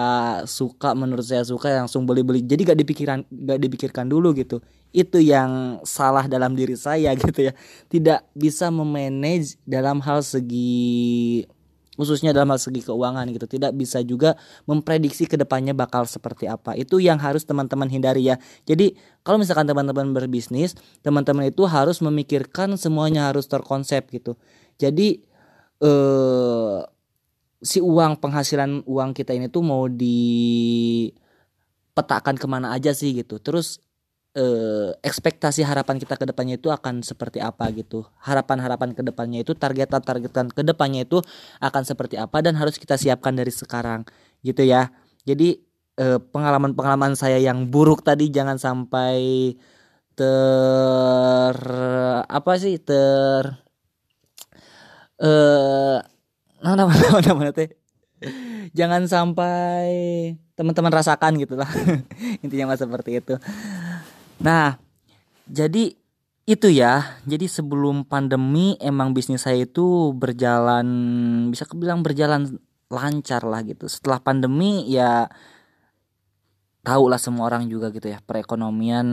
[0.48, 4.62] suka menurut saya suka langsung beli beli jadi gak dipikirkan gak dipikirkan dulu gitu.
[4.94, 7.52] Itu yang salah dalam diri saya gitu ya.
[7.90, 11.42] Tidak bisa memanage dalam hal segi
[12.02, 14.34] khususnya dalam hal segi keuangan gitu tidak bisa juga
[14.66, 16.74] memprediksi ke depannya bakal seperti apa.
[16.74, 18.42] Itu yang harus teman-teman hindari ya.
[18.66, 20.74] Jadi kalau misalkan teman-teman berbisnis
[21.06, 24.34] teman-teman itu harus memikirkan semuanya harus terkonsep gitu.
[24.82, 25.22] Jadi
[25.78, 26.78] eh,
[27.62, 31.14] si uang penghasilan uang kita ini tuh mau dipetakan
[32.34, 33.38] ke mana aja sih gitu.
[33.38, 33.78] Terus
[34.36, 38.04] eh, ekspektasi harapan kita ke depannya itu akan seperti apa gitu.
[38.24, 41.20] Harapan-harapan ke depannya itu targetan-targetan ke depannya itu
[41.60, 44.04] akan seperti apa dan harus kita siapkan dari sekarang
[44.44, 44.90] gitu ya.
[45.28, 45.60] Jadi
[46.00, 49.54] eh, pengalaman-pengalaman saya yang buruk tadi jangan sampai
[50.12, 51.56] ter
[52.28, 53.44] apa sih ter
[55.22, 55.98] eh
[56.62, 57.70] nah, nama nama nama teh
[58.76, 59.88] jangan sampai
[60.54, 61.68] teman-teman rasakan gitu lah
[62.44, 63.34] intinya mah seperti itu
[64.42, 64.74] Nah,
[65.46, 65.94] jadi
[66.42, 67.22] itu ya.
[67.22, 70.86] Jadi sebelum pandemi emang bisnis saya itu berjalan
[71.54, 72.58] bisa kebilang berjalan
[72.90, 73.86] lancar lah gitu.
[73.86, 75.30] Setelah pandemi ya
[76.82, 78.18] tahu lah semua orang juga gitu ya.
[78.18, 79.06] Perekonomian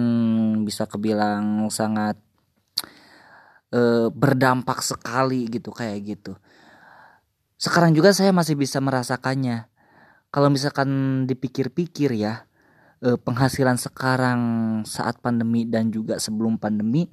[0.66, 2.18] bisa kebilang sangat
[3.70, 6.34] e, berdampak sekali gitu kayak gitu.
[7.62, 9.70] Sekarang juga saya masih bisa merasakannya.
[10.30, 10.90] Kalau misalkan
[11.26, 12.49] dipikir-pikir ya,
[13.04, 14.42] eh, penghasilan sekarang
[14.84, 17.08] saat pandemi dan juga sebelum pandemi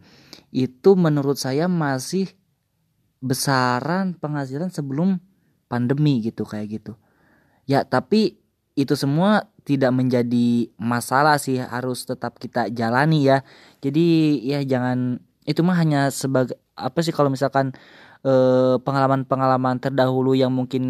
[0.54, 2.30] itu menurut saya masih
[3.22, 5.18] besaran penghasilan sebelum
[5.66, 6.92] pandemi gitu kayak gitu.
[7.66, 8.38] Ya, tapi
[8.78, 13.42] itu semua tidak menjadi masalah sih harus tetap kita jalani ya.
[13.82, 17.74] Jadi ya jangan itu mah hanya sebagai apa sih kalau misalkan
[18.22, 20.84] eh, pengalaman-pengalaman terdahulu yang mungkin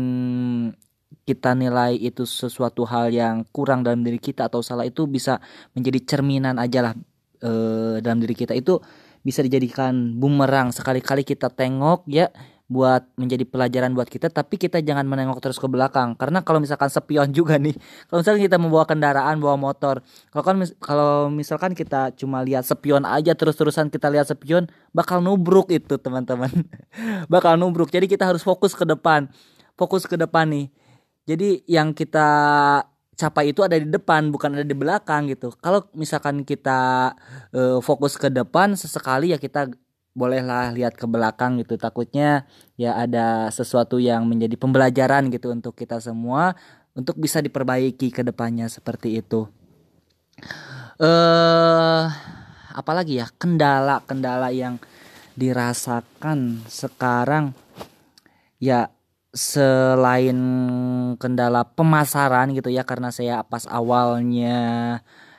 [1.26, 5.42] kita nilai itu sesuatu hal yang kurang dalam diri kita atau salah itu bisa
[5.74, 6.94] menjadi cerminan aja lah
[7.42, 7.50] e,
[7.98, 8.54] dalam diri kita.
[8.54, 8.78] Itu
[9.26, 10.70] bisa dijadikan bumerang.
[10.70, 12.30] Sekali-kali kita tengok ya
[12.66, 16.14] buat menjadi pelajaran buat kita tapi kita jangan menengok terus ke belakang.
[16.14, 17.74] Karena kalau misalkan sepion juga nih
[18.06, 23.02] kalau misalkan kita membawa kendaraan bawa motor kalau kan kalau misalkan kita cuma lihat sepion
[23.02, 26.50] aja terus-terusan kita lihat sepion bakal nubruk itu teman-teman.
[27.34, 27.90] Bakal nubruk.
[27.90, 29.26] Jadi kita harus fokus ke depan.
[29.74, 30.66] Fokus ke depan nih
[31.26, 32.28] jadi yang kita
[33.18, 35.50] capai itu ada di depan bukan ada di belakang gitu.
[35.58, 37.12] Kalau misalkan kita
[37.50, 39.66] e, fokus ke depan sesekali ya kita
[40.14, 41.74] bolehlah lihat ke belakang gitu.
[41.74, 42.46] Takutnya
[42.78, 46.54] ya ada sesuatu yang menjadi pembelajaran gitu untuk kita semua
[46.94, 49.50] untuk bisa diperbaiki ke depannya seperti itu.
[51.02, 52.04] Eh
[52.76, 54.76] apalagi ya kendala-kendala yang
[55.34, 57.56] dirasakan sekarang
[58.60, 58.88] ya
[59.36, 60.38] selain
[61.20, 64.56] kendala pemasaran gitu ya karena saya pas awalnya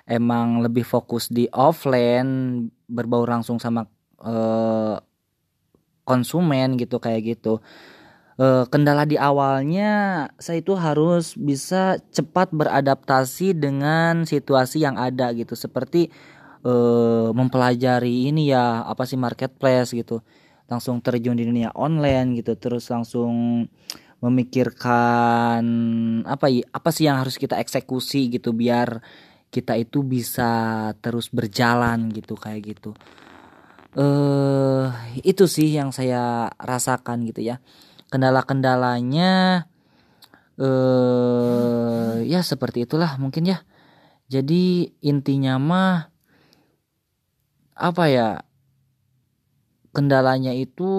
[0.05, 3.89] emang lebih fokus di offline berbau langsung sama
[4.21, 5.01] uh,
[6.05, 7.57] konsumen gitu kayak gitu.
[8.37, 15.57] Uh, kendala di awalnya saya itu harus bisa cepat beradaptasi dengan situasi yang ada gitu.
[15.57, 16.13] Seperti
[16.61, 20.21] uh, mempelajari ini ya apa sih marketplace gitu
[20.67, 23.65] langsung terjun di dunia online gitu terus langsung
[24.17, 25.63] memikirkan
[26.25, 28.99] apa apa sih yang harus kita eksekusi gitu biar
[29.47, 32.91] kita itu bisa terus berjalan gitu kayak gitu.
[33.97, 34.91] Eh uh,
[35.23, 37.63] itu sih yang saya rasakan gitu ya.
[38.11, 39.65] Kendala-kendalanya
[40.59, 43.63] eh ya seperti itulah mungkin ya.
[44.27, 46.11] Jadi intinya mah
[47.77, 48.27] apa ya
[49.97, 50.93] kendalanya itu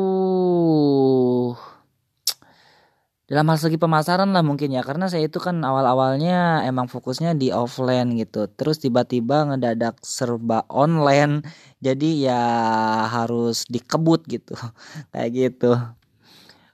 [3.30, 4.82] dalam hal segi pemasaran lah mungkin ya.
[4.82, 8.50] Karena saya itu kan awal-awalnya emang fokusnya di offline gitu.
[8.50, 11.46] Terus tiba-tiba ngedadak serba online.
[11.78, 12.42] Jadi ya
[13.06, 14.58] harus dikebut gitu.
[15.14, 15.78] Kayak gitu.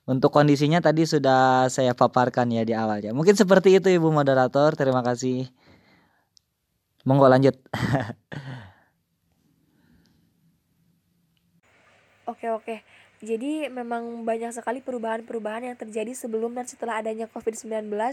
[0.09, 4.73] Untuk kondisinya tadi sudah saya paparkan ya di awal ya mungkin seperti itu ibu moderator.
[4.79, 5.51] Terima kasih.
[7.05, 7.53] Monggo lanjut
[12.45, 12.77] Oke oke.
[13.25, 18.13] Jadi memang banyak sekali perubahan-perubahan yang terjadi sebelum dan setelah adanya COVID-19 uh,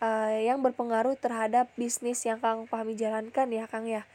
[0.00, 4.08] eh, yang berpengaruh terhadap bisnis yang Kang Fahmi jalankan ya Kang ya.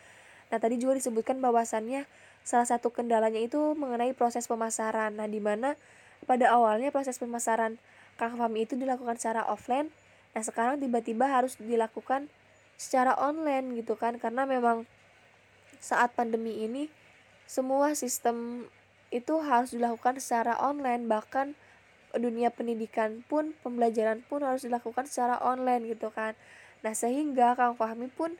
[0.50, 2.10] Nah tadi juga disebutkan bahwasannya
[2.42, 5.14] salah satu kendalanya itu mengenai proses pemasaran.
[5.14, 5.78] Nah di mana
[6.26, 7.78] pada awalnya proses pemasaran
[8.18, 9.94] Kang Fahmi itu dilakukan secara offline.
[10.34, 12.34] Nah sekarang tiba-tiba harus dilakukan
[12.82, 14.90] secara online gitu kan karena memang
[15.78, 16.90] saat pandemi ini
[17.46, 18.66] semua sistem
[19.16, 21.08] itu harus dilakukan secara online.
[21.08, 21.56] Bahkan
[22.20, 26.36] dunia pendidikan pun pembelajaran pun harus dilakukan secara online gitu kan.
[26.84, 28.36] Nah sehingga Kang Fahmi pun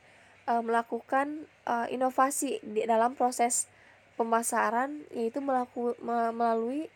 [0.48, 3.68] e, melakukan e, inovasi di dalam proses
[4.16, 6.88] pemasaran yaitu melaku, me, melalui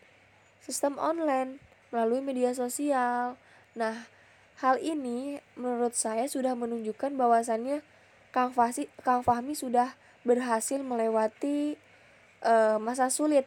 [0.61, 1.61] sistem online
[1.93, 3.37] melalui media sosial.
[3.77, 4.09] Nah
[4.61, 7.85] hal ini menurut saya sudah menunjukkan bahwasannya
[8.31, 11.75] Kang Fahmi, Kang Fahmi sudah berhasil melewati
[12.41, 13.45] e, masa sulit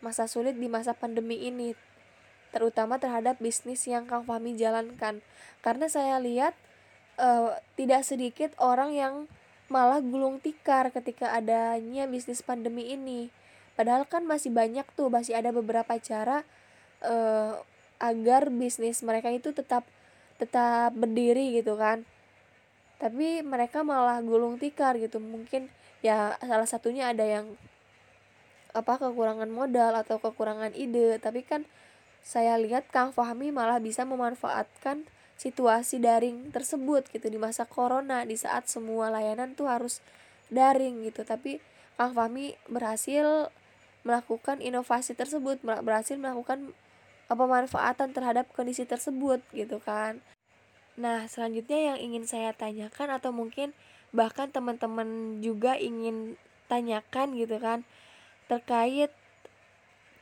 [0.00, 1.76] masa sulit di masa pandemi ini,
[2.50, 5.22] terutama terhadap bisnis yang Kang Fahmi jalankan.
[5.60, 6.56] Karena saya lihat
[7.20, 9.14] uh, tidak sedikit orang yang
[9.70, 13.30] malah gulung tikar ketika adanya bisnis pandemi ini.
[13.78, 16.42] Padahal kan masih banyak tuh, masih ada beberapa cara
[17.06, 17.54] uh,
[18.02, 19.86] agar bisnis mereka itu tetap
[20.40, 22.02] tetap berdiri gitu kan.
[22.98, 25.22] Tapi mereka malah gulung tikar gitu.
[25.22, 25.70] Mungkin
[26.02, 27.54] ya salah satunya ada yang
[28.72, 31.18] apa kekurangan modal atau kekurangan ide.
[31.18, 31.66] Tapi kan
[32.20, 35.08] saya lihat Kang Fahmi malah bisa memanfaatkan
[35.40, 40.04] situasi daring tersebut gitu di masa corona di saat semua layanan tuh harus
[40.52, 41.24] daring gitu.
[41.24, 41.62] Tapi
[41.96, 43.48] Kang Fahmi berhasil
[44.00, 46.72] melakukan inovasi tersebut berhasil melakukan
[47.28, 50.24] pemanfaatan terhadap kondisi tersebut gitu kan.
[50.96, 53.76] Nah selanjutnya yang ingin saya tanyakan atau mungkin
[54.10, 56.34] bahkan teman-teman juga ingin
[56.66, 57.86] tanyakan gitu kan
[58.50, 59.14] terkait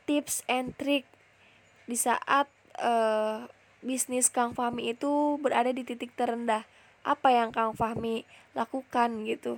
[0.05, 1.09] tips and trick
[1.89, 2.45] di saat
[2.77, 3.49] uh,
[3.81, 6.69] bisnis Kang Fahmi itu berada di titik terendah.
[7.01, 9.57] Apa yang Kang Fahmi lakukan gitu?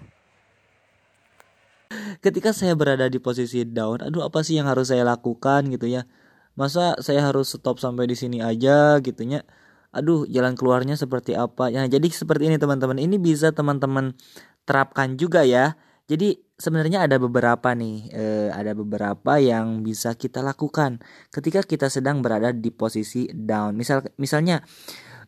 [2.23, 6.07] Ketika saya berada di posisi down, aduh apa sih yang harus saya lakukan gitu ya?
[6.55, 9.43] Masa saya harus stop sampai di sini aja gitunya?
[9.91, 11.67] Aduh, jalan keluarnya seperti apa?
[11.67, 12.95] Ya, jadi seperti ini teman-teman.
[12.95, 14.15] Ini bisa teman-teman
[14.63, 15.75] terapkan juga ya.
[16.07, 21.01] Jadi sebenarnya ada beberapa nih, eh, ada beberapa yang bisa kita lakukan
[21.33, 23.73] ketika kita sedang berada di posisi down.
[23.73, 24.61] Misal, misalnya,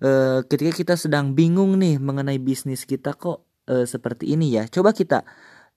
[0.06, 4.68] eh, ketika kita sedang bingung nih mengenai bisnis kita kok eh, seperti ini ya.
[4.68, 5.24] Coba kita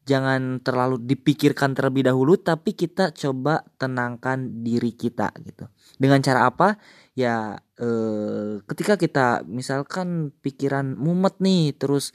[0.07, 5.67] jangan terlalu dipikirkan terlebih dahulu, tapi kita coba tenangkan diri kita gitu.
[5.99, 6.79] Dengan cara apa?
[7.19, 12.15] Ya, eh, ketika kita misalkan pikiran mumet nih, terus,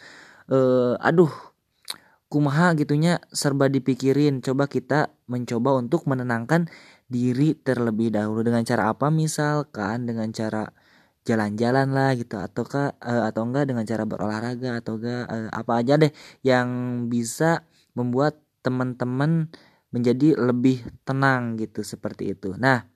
[0.52, 1.51] eh, aduh
[2.32, 4.40] kumaha gitunya serba dipikirin.
[4.40, 6.72] Coba kita mencoba untuk menenangkan
[7.12, 8.48] diri terlebih dahulu.
[8.48, 10.08] Dengan cara apa misalkan?
[10.08, 10.72] Dengan cara
[11.28, 12.40] jalan-jalan lah gitu.
[12.40, 16.16] Atau ke uh, atau enggak dengan cara berolahraga atau enggak uh, apa aja deh
[16.48, 16.68] yang
[17.12, 17.68] bisa
[18.00, 19.52] membuat teman-teman
[19.92, 22.56] menjadi lebih tenang gitu seperti itu.
[22.56, 22.88] Nah,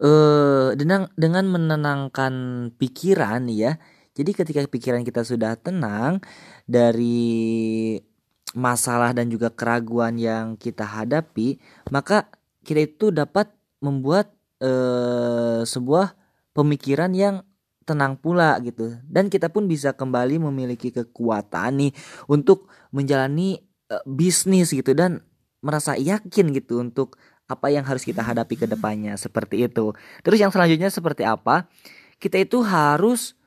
[0.00, 2.34] eh dengan dengan menenangkan
[2.80, 3.76] pikiran ya.
[4.18, 6.18] Jadi ketika pikiran kita sudah tenang
[6.68, 7.96] dari
[8.52, 11.56] masalah dan juga keraguan yang kita hadapi,
[11.88, 12.28] maka
[12.62, 13.48] kita itu dapat
[13.80, 16.12] membuat eh, sebuah
[16.52, 17.40] pemikiran yang
[17.88, 21.92] tenang pula gitu dan kita pun bisa kembali memiliki kekuatan nih
[22.28, 25.24] untuk menjalani uh, bisnis gitu dan
[25.64, 27.16] merasa yakin gitu untuk
[27.48, 29.96] apa yang harus kita hadapi ke depannya seperti itu.
[30.20, 31.64] Terus yang selanjutnya seperti apa?
[32.20, 33.37] Kita itu harus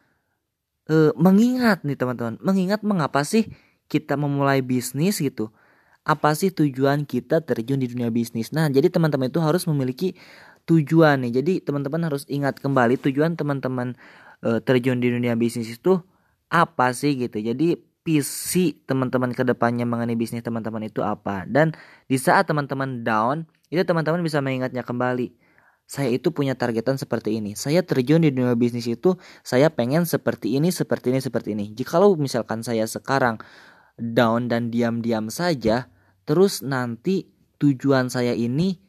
[0.92, 3.48] uh, mengingat nih teman-teman, mengingat mengapa sih
[3.88, 5.50] kita memulai bisnis gitu.
[6.04, 8.52] Apa sih tujuan kita terjun di dunia bisnis?
[8.52, 10.18] Nah, jadi teman-teman itu harus memiliki
[10.66, 11.42] tujuan nih.
[11.42, 13.96] Jadi teman-teman harus ingat kembali tujuan teman-teman
[14.44, 16.02] uh, terjun di dunia bisnis itu
[16.52, 17.38] apa sih gitu.
[17.40, 21.46] Jadi visi teman-teman ke depannya mengenai bisnis teman-teman itu apa.
[21.46, 21.78] Dan
[22.10, 25.38] di saat teman-teman down, itu teman-teman bisa mengingatnya kembali.
[25.92, 27.52] Saya itu punya targetan seperti ini.
[27.60, 31.76] Saya terjun di dunia bisnis itu, saya pengen seperti ini, seperti ini, seperti ini.
[31.76, 33.44] Jikalau misalkan saya sekarang
[34.00, 35.92] down dan diam-diam saja,
[36.24, 37.28] terus nanti
[37.60, 38.80] tujuan saya ini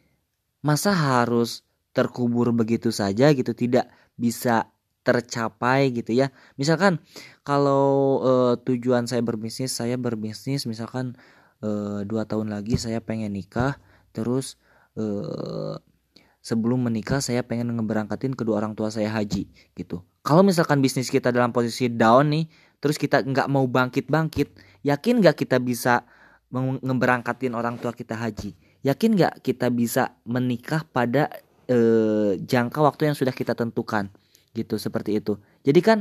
[0.62, 4.70] masa harus terkubur begitu saja gitu, tidak bisa
[5.02, 6.30] tercapai gitu ya.
[6.54, 7.02] Misalkan
[7.42, 11.18] kalau uh, tujuan saya berbisnis, saya berbisnis misalkan
[11.66, 13.82] uh, dua tahun lagi saya pengen nikah,
[14.14, 14.54] terus
[14.94, 15.82] uh,
[16.42, 19.46] sebelum menikah saya pengen ngeberangkatin kedua orang tua saya haji
[19.78, 20.02] gitu.
[20.26, 22.44] Kalau misalkan bisnis kita dalam posisi down nih,
[22.82, 26.02] terus kita nggak mau bangkit-bangkit, yakin nggak kita bisa
[26.52, 28.52] ngeberangkatin orang tua kita haji?
[28.82, 31.30] Yakin nggak kita bisa menikah pada
[31.70, 34.10] uh, jangka waktu yang sudah kita tentukan?
[34.52, 35.40] gitu seperti itu.
[35.64, 35.98] Jadi kan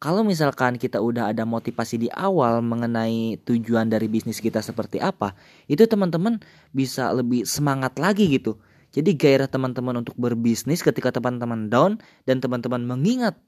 [0.00, 5.36] kalau misalkan kita udah ada motivasi di awal mengenai tujuan dari bisnis kita seperti apa,
[5.68, 6.40] itu teman-teman
[6.72, 8.56] bisa lebih semangat lagi gitu.
[8.90, 13.38] Jadi gairah teman-teman untuk berbisnis ketika teman-teman down dan teman-teman mengingat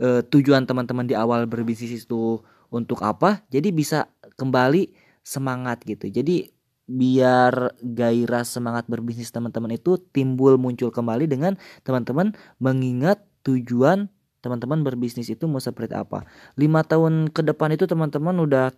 [0.00, 4.92] uh, tujuan teman-teman di awal berbisnis itu untuk apa, jadi bisa kembali
[5.24, 6.08] semangat gitu.
[6.08, 6.52] Jadi
[6.88, 14.08] biar gairah semangat berbisnis teman-teman itu timbul muncul kembali dengan teman-teman mengingat tujuan
[14.40, 16.24] teman-teman berbisnis itu mau seperti apa.
[16.56, 18.72] Lima tahun ke depan itu teman-teman udah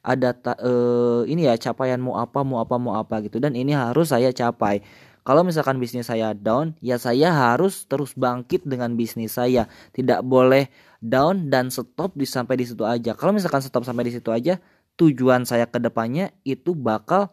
[0.00, 3.76] ada ta, uh, ini ya capaian mau apa mau apa mau apa gitu dan ini
[3.76, 4.80] harus saya capai.
[5.20, 9.68] Kalau misalkan bisnis saya down, ya saya harus terus bangkit dengan bisnis saya.
[9.92, 10.72] Tidak boleh
[11.04, 13.12] down dan stop di sampai di situ aja.
[13.12, 14.56] Kalau misalkan stop sampai di situ aja,
[15.00, 17.32] tujuan saya ke depannya itu bakal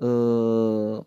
[0.00, 1.00] uh,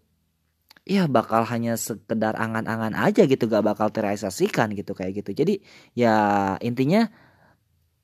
[0.81, 5.61] ya bakal hanya sekedar angan-angan aja gitu gak bakal terrealisasikan gitu kayak gitu jadi
[5.93, 6.15] ya
[6.59, 7.05] intinya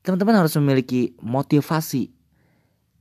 [0.06, 2.14] teman-teman harus memiliki motivasi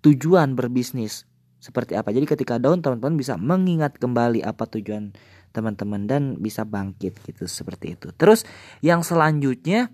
[0.02, 1.30] tujuan berbisnis
[1.68, 2.16] seperti apa?
[2.16, 5.12] Jadi ketika down teman-teman bisa mengingat kembali apa tujuan
[5.52, 7.44] teman-teman dan bisa bangkit gitu.
[7.44, 8.16] Seperti itu.
[8.16, 8.48] Terus
[8.80, 9.92] yang selanjutnya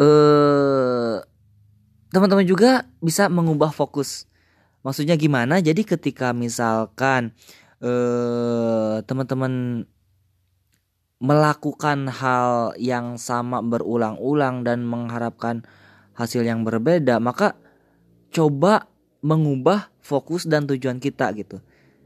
[0.00, 1.16] eh
[2.08, 4.24] teman-teman juga bisa mengubah fokus.
[4.80, 5.60] Maksudnya gimana?
[5.60, 7.36] Jadi ketika misalkan
[7.84, 9.84] eh teman-teman
[11.20, 15.68] melakukan hal yang sama berulang-ulang dan mengharapkan
[16.16, 17.60] hasil yang berbeda, maka
[18.32, 18.88] coba
[19.20, 21.60] mengubah fokus dan tujuan kita gitu.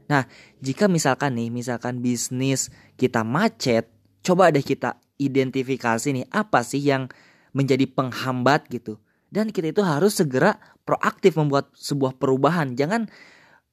[0.05, 0.29] Nah,
[0.61, 3.89] jika misalkan nih, misalkan bisnis kita macet,
[4.21, 7.09] coba deh kita identifikasi nih apa sih yang
[7.55, 9.01] menjadi penghambat gitu.
[9.31, 10.55] Dan kita itu harus segera
[10.85, 12.77] proaktif membuat sebuah perubahan.
[12.77, 13.09] Jangan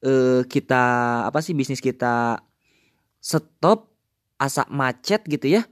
[0.03, 0.83] uh, kita
[1.29, 2.41] apa sih bisnis kita
[3.23, 3.93] stop
[4.41, 5.63] asak macet gitu ya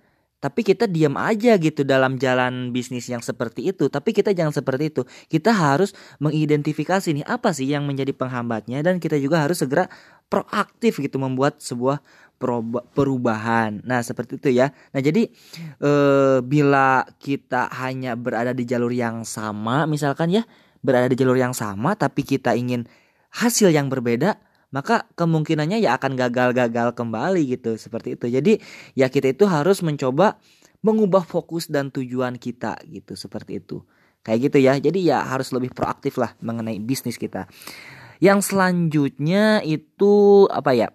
[0.42, 3.94] tapi kita diam aja gitu dalam jalan bisnis yang seperti itu.
[3.94, 5.02] Tapi kita jangan seperti itu.
[5.30, 8.82] Kita harus mengidentifikasi nih apa sih yang menjadi penghambatnya?
[8.82, 9.86] Dan kita juga harus segera
[10.34, 12.02] proaktif gitu membuat sebuah
[12.98, 13.86] perubahan.
[13.86, 14.74] Nah seperti itu ya.
[14.98, 15.30] Nah jadi
[15.78, 15.92] e,
[16.42, 20.42] bila kita hanya berada di jalur yang sama misalkan ya
[20.82, 22.90] berada di jalur yang sama tapi kita ingin
[23.30, 28.26] hasil yang berbeda maka kemungkinannya ya akan gagal-gagal kembali gitu seperti itu.
[28.32, 28.54] Jadi
[28.96, 30.40] ya kita itu harus mencoba
[30.82, 33.84] mengubah fokus dan tujuan kita gitu seperti itu.
[34.24, 34.74] Kayak gitu ya.
[34.80, 37.46] Jadi ya harus lebih proaktif lah mengenai bisnis kita.
[38.22, 40.88] Yang selanjutnya itu apa ya?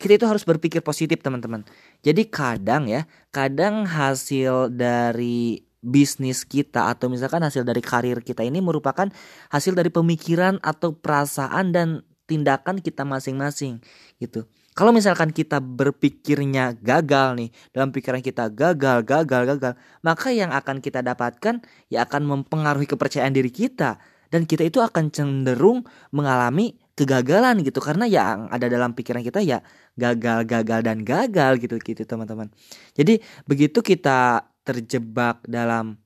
[0.00, 1.60] Kita itu harus berpikir positif teman-teman.
[2.00, 8.60] Jadi kadang ya, kadang hasil dari bisnis kita atau misalkan hasil dari karir kita ini
[8.60, 9.08] merupakan
[9.48, 11.88] hasil dari pemikiran atau perasaan dan
[12.30, 13.82] tindakan kita masing-masing
[14.22, 14.46] gitu.
[14.78, 19.72] Kalau misalkan kita berpikirnya gagal nih, dalam pikiran kita gagal, gagal, gagal,
[20.06, 21.58] maka yang akan kita dapatkan
[21.90, 23.98] ya akan mempengaruhi kepercayaan diri kita
[24.30, 25.82] dan kita itu akan cenderung
[26.14, 29.58] mengalami kegagalan gitu karena yang ada dalam pikiran kita ya
[29.98, 32.46] gagal, gagal dan gagal gitu gitu teman-teman.
[32.94, 33.18] Jadi
[33.50, 35.98] begitu kita terjebak dalam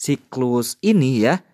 [0.00, 1.44] siklus ini ya,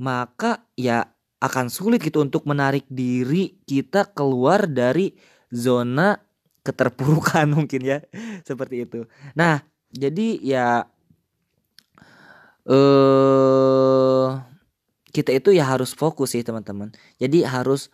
[0.00, 1.04] maka ya
[1.42, 5.10] akan sulit gitu untuk menarik diri kita keluar dari
[5.50, 6.14] zona
[6.62, 7.98] keterpurukan mungkin ya
[8.46, 9.10] seperti itu.
[9.34, 10.86] Nah, jadi ya
[12.62, 14.30] eh
[15.12, 16.94] kita itu ya harus fokus sih teman-teman.
[17.20, 17.92] Jadi harus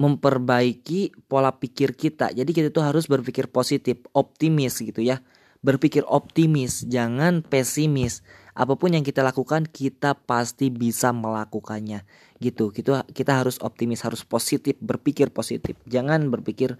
[0.00, 2.32] memperbaiki pola pikir kita.
[2.32, 5.20] Jadi kita tuh harus berpikir positif, optimis gitu ya.
[5.62, 8.24] Berpikir optimis, jangan pesimis.
[8.56, 12.02] Apa pun yang kita lakukan, kita pasti bisa melakukannya.
[12.42, 12.74] Gitu.
[12.74, 15.78] Kita kita harus optimis, harus positif, berpikir positif.
[15.86, 16.74] Jangan berpikir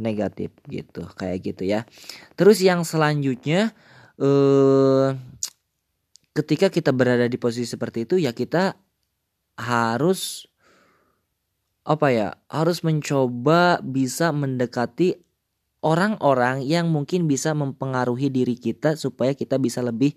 [0.00, 1.04] negatif gitu.
[1.20, 1.84] Kayak gitu ya.
[2.40, 3.76] Terus yang selanjutnya
[4.16, 5.08] eh
[6.32, 8.76] ketika kita berada di posisi seperti itu ya kita
[9.60, 10.48] harus
[11.84, 15.20] apa ya harus mencoba bisa mendekati
[15.82, 20.14] orang-orang yang mungkin bisa mempengaruhi diri kita supaya kita bisa lebih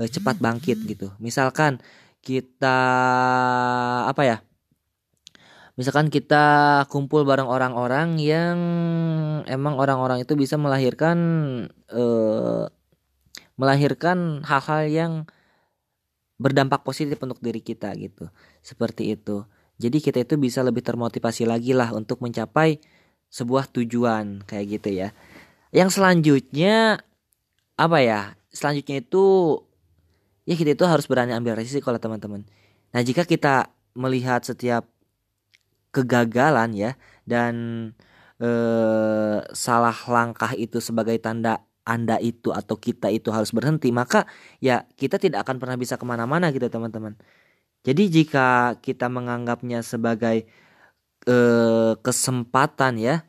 [0.00, 1.78] uh, cepat bangkit gitu misalkan
[2.22, 2.78] kita
[4.06, 4.36] apa ya
[5.74, 6.44] misalkan kita
[6.86, 8.58] kumpul bareng orang-orang yang
[9.48, 11.18] emang orang-orang itu bisa melahirkan
[11.90, 12.68] uh,
[13.56, 15.12] melahirkan hal-hal yang
[16.40, 18.26] berdampak positif untuk diri kita gitu.
[18.60, 19.46] Seperti itu.
[19.78, 22.82] Jadi kita itu bisa lebih termotivasi lagi lah untuk mencapai
[23.30, 25.08] sebuah tujuan kayak gitu ya.
[25.70, 27.00] Yang selanjutnya
[27.78, 28.20] apa ya?
[28.52, 29.24] Selanjutnya itu
[30.48, 32.42] ya kita itu harus berani ambil resiko lah teman-teman.
[32.92, 34.88] Nah, jika kita melihat setiap
[35.92, 36.90] kegagalan ya
[37.28, 37.54] dan
[38.40, 44.26] eh, salah langkah itu sebagai tanda anda itu atau kita itu harus berhenti, maka
[44.62, 47.18] ya kita tidak akan pernah bisa ke mana-mana gitu teman-teman.
[47.82, 50.46] Jadi jika kita menganggapnya sebagai
[51.26, 53.26] eh, kesempatan ya,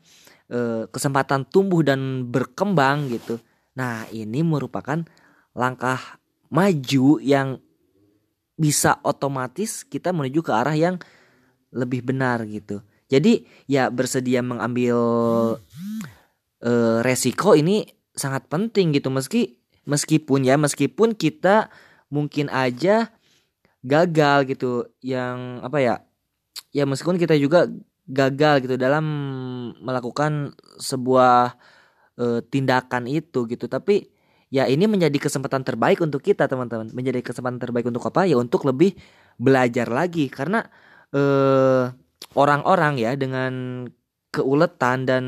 [0.50, 3.38] eh, kesempatan tumbuh dan berkembang gitu.
[3.78, 5.02] Nah ini merupakan
[5.54, 5.98] langkah
[6.48, 7.60] maju yang
[8.54, 10.96] bisa otomatis kita menuju ke arah yang
[11.74, 12.80] lebih benar gitu.
[13.10, 14.98] Jadi ya bersedia mengambil
[16.62, 17.84] eh, resiko ini
[18.14, 21.68] sangat penting gitu meski meskipun ya meskipun kita
[22.08, 23.10] mungkin aja
[23.84, 25.94] gagal gitu yang apa ya
[26.72, 27.68] ya meskipun kita juga
[28.08, 29.04] gagal gitu dalam
[29.80, 31.56] melakukan sebuah
[32.16, 34.08] e, tindakan itu gitu tapi
[34.48, 36.90] ya ini menjadi kesempatan terbaik untuk kita teman-teman.
[36.92, 38.28] Menjadi kesempatan terbaik untuk apa?
[38.28, 38.96] Ya untuk lebih
[39.36, 40.28] belajar lagi.
[40.32, 40.64] Karena
[41.14, 41.92] eh
[42.34, 43.84] orang-orang ya dengan
[44.34, 45.24] keuletan dan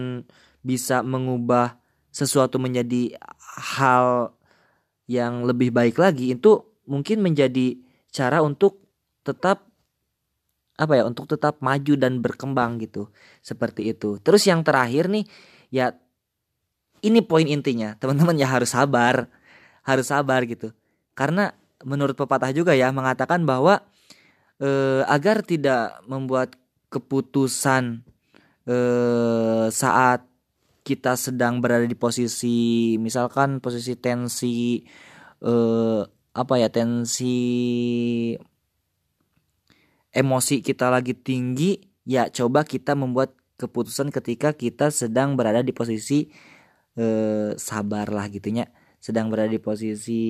[0.67, 1.79] bisa mengubah
[2.11, 3.15] sesuatu menjadi
[3.79, 4.35] hal
[5.07, 7.79] yang lebih baik lagi itu mungkin menjadi
[8.11, 8.83] cara untuk
[9.23, 9.71] tetap
[10.77, 13.09] apa ya untuk tetap maju dan berkembang gitu.
[13.41, 14.21] Seperti itu.
[14.21, 15.25] Terus yang terakhir nih
[15.73, 15.95] ya
[17.07, 17.95] ini poin intinya.
[17.97, 19.31] Teman-teman ya harus sabar.
[19.87, 20.75] Harus sabar gitu.
[21.15, 21.55] Karena
[21.87, 23.87] menurut pepatah juga ya mengatakan bahwa
[24.59, 26.59] eh, agar tidak membuat
[26.91, 28.03] keputusan
[28.67, 30.27] eh, saat
[30.87, 34.87] kita sedang berada di posisi misalkan posisi tensi
[35.43, 36.03] eh,
[36.37, 37.37] apa ya tensi
[40.15, 41.77] emosi kita lagi tinggi
[42.07, 46.29] ya coba kita membuat keputusan ketika kita sedang berada di posisi
[46.97, 48.69] eh, sabar lah gitunya.
[48.99, 50.25] Sedang berada di posisi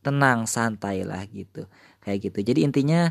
[0.00, 1.66] tenang santai lah gitu.
[2.00, 2.38] Kayak gitu.
[2.54, 3.10] Jadi intinya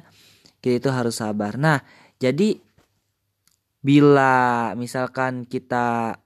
[0.64, 1.60] kita itu harus sabar.
[1.60, 1.84] Nah
[2.18, 2.58] jadi
[3.86, 6.18] bila misalkan kita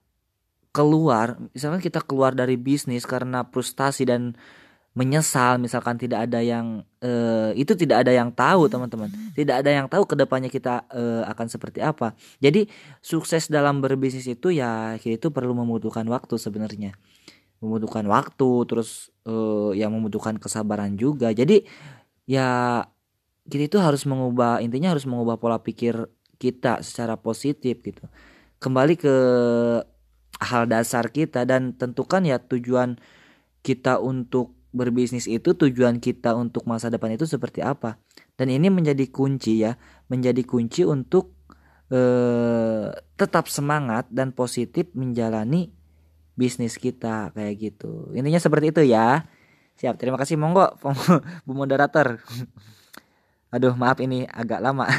[0.71, 4.37] keluar, misalkan kita keluar dari bisnis karena frustasi dan
[4.99, 9.87] menyesal, misalkan tidak ada yang uh, itu tidak ada yang tahu teman-teman, tidak ada yang
[9.87, 12.19] tahu ke depannya kita uh, akan seperti apa.
[12.43, 12.67] Jadi
[12.99, 16.99] sukses dalam berbisnis itu ya itu perlu membutuhkan waktu sebenarnya,
[17.63, 21.31] membutuhkan waktu, terus uh, yang membutuhkan kesabaran juga.
[21.31, 21.63] Jadi
[22.27, 22.83] ya
[23.47, 28.05] kita itu harus mengubah intinya harus mengubah pola pikir kita secara positif gitu
[28.59, 29.15] kembali ke
[30.39, 33.01] hal dasar kita dan tentukan ya tujuan
[33.63, 37.97] kita untuk berbisnis itu tujuan kita untuk masa depan itu seperti apa.
[38.37, 39.75] Dan ini menjadi kunci ya
[40.07, 41.33] menjadi kunci untuk
[41.89, 45.73] eh, tetap semangat dan positif menjalani
[46.37, 48.13] bisnis kita kayak gitu.
[48.15, 49.27] Intinya seperti itu ya.
[49.79, 50.75] Siap terima kasih monggo
[51.45, 52.21] bu moderator.
[53.53, 54.85] Aduh maaf ini agak lama.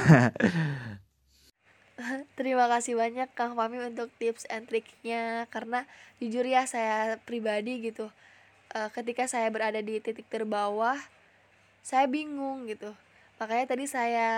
[2.32, 5.44] Terima kasih banyak Kang Fami untuk tips and triknya.
[5.52, 5.84] Karena
[6.16, 8.08] jujur ya saya pribadi gitu
[8.74, 10.98] uh, ketika saya berada di titik terbawah
[11.80, 12.92] saya bingung gitu.
[13.40, 14.30] Makanya tadi saya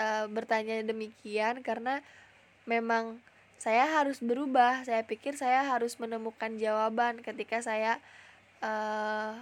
[0.00, 2.00] uh, bertanya demikian karena
[2.64, 3.20] memang
[3.60, 4.82] saya harus berubah.
[4.88, 8.00] Saya pikir saya harus menemukan jawaban ketika saya
[8.64, 9.36] uh,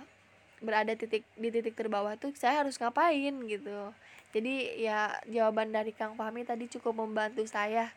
[0.59, 3.95] berada titik di titik terbawah tuh saya harus ngapain gitu.
[4.34, 7.95] Jadi ya jawaban dari Kang Fahmi tadi cukup membantu saya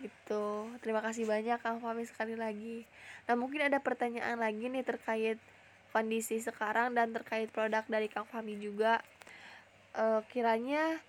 [0.00, 0.68] gitu.
[0.84, 2.84] Terima kasih banyak Kang Fahmi sekali lagi.
[3.28, 5.40] Nah mungkin ada pertanyaan lagi nih terkait
[5.94, 9.00] kondisi sekarang dan terkait produk dari Kang Fahmi juga.
[9.96, 11.00] Uh, kiranya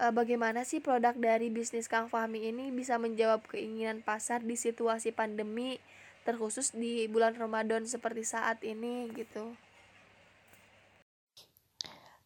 [0.00, 5.12] uh, bagaimana sih produk dari bisnis Kang Fahmi ini bisa menjawab keinginan pasar di situasi
[5.12, 5.76] pandemi
[6.22, 9.52] terkhusus di bulan Ramadan seperti saat ini gitu.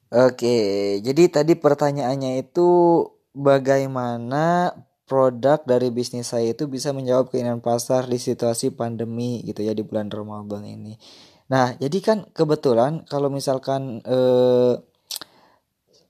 [0.06, 3.02] Oke, jadi tadi pertanyaannya itu
[3.34, 4.70] bagaimana
[5.06, 9.86] produk dari bisnis saya itu bisa menjawab keinginan pasar di situasi pandemi gitu ya di
[9.86, 10.98] bulan Ramadan ini.
[11.46, 14.74] Nah, jadi kan kebetulan kalau misalkan eh,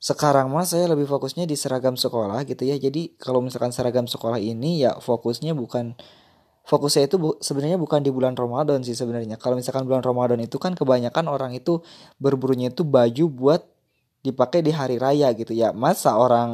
[0.01, 2.81] sekarang mah saya lebih fokusnya di seragam sekolah gitu ya.
[2.81, 5.93] Jadi kalau misalkan seragam sekolah ini ya fokusnya bukan
[6.65, 9.37] fokus saya itu bu, sebenarnya bukan di bulan Ramadan sih sebenarnya.
[9.37, 11.85] Kalau misalkan bulan Ramadan itu kan kebanyakan orang itu
[12.17, 13.63] berburunya itu baju buat
[14.27, 15.71] dipakai di hari raya gitu ya.
[15.71, 16.51] Masa orang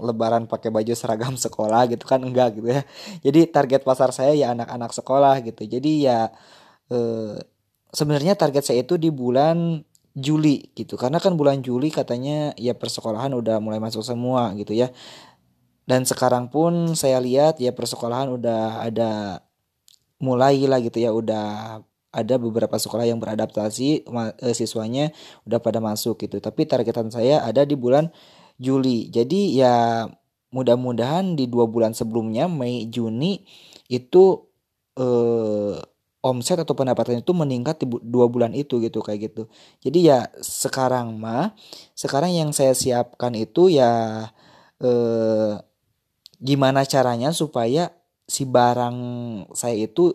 [0.00, 2.24] lebaran pakai baju seragam sekolah gitu kan?
[2.24, 2.82] Enggak gitu ya.
[3.20, 5.62] Jadi target pasar saya ya anak-anak sekolah gitu.
[5.68, 6.32] Jadi ya
[6.88, 7.36] eh,
[7.92, 9.84] sebenarnya target saya itu di bulan
[10.16, 10.96] Juli gitu.
[10.96, 14.88] Karena kan bulan Juli katanya ya persekolahan udah mulai masuk semua gitu ya.
[15.84, 19.42] Dan sekarang pun saya lihat ya persekolahan udah ada
[20.22, 21.10] mulai lah gitu ya.
[21.12, 21.80] Udah
[22.10, 25.14] ada beberapa sekolah yang beradaptasi eh, siswanya
[25.46, 26.42] udah pada masuk gitu.
[26.42, 28.10] Tapi targetan saya ada di bulan
[28.58, 29.08] Juli.
[29.08, 30.06] Jadi ya
[30.50, 33.46] mudah-mudahan di dua bulan sebelumnya Mei Juni
[33.86, 34.50] itu
[34.98, 35.78] eh,
[36.20, 39.42] omset atau pendapatan itu meningkat di dua bulan itu gitu kayak gitu.
[39.80, 41.54] Jadi ya sekarang mah
[41.96, 44.26] sekarang yang saya siapkan itu ya
[44.82, 45.54] eh,
[46.42, 47.94] gimana caranya supaya
[48.30, 48.96] si barang
[49.54, 50.14] saya itu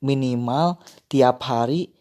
[0.00, 1.92] minimal tiap hari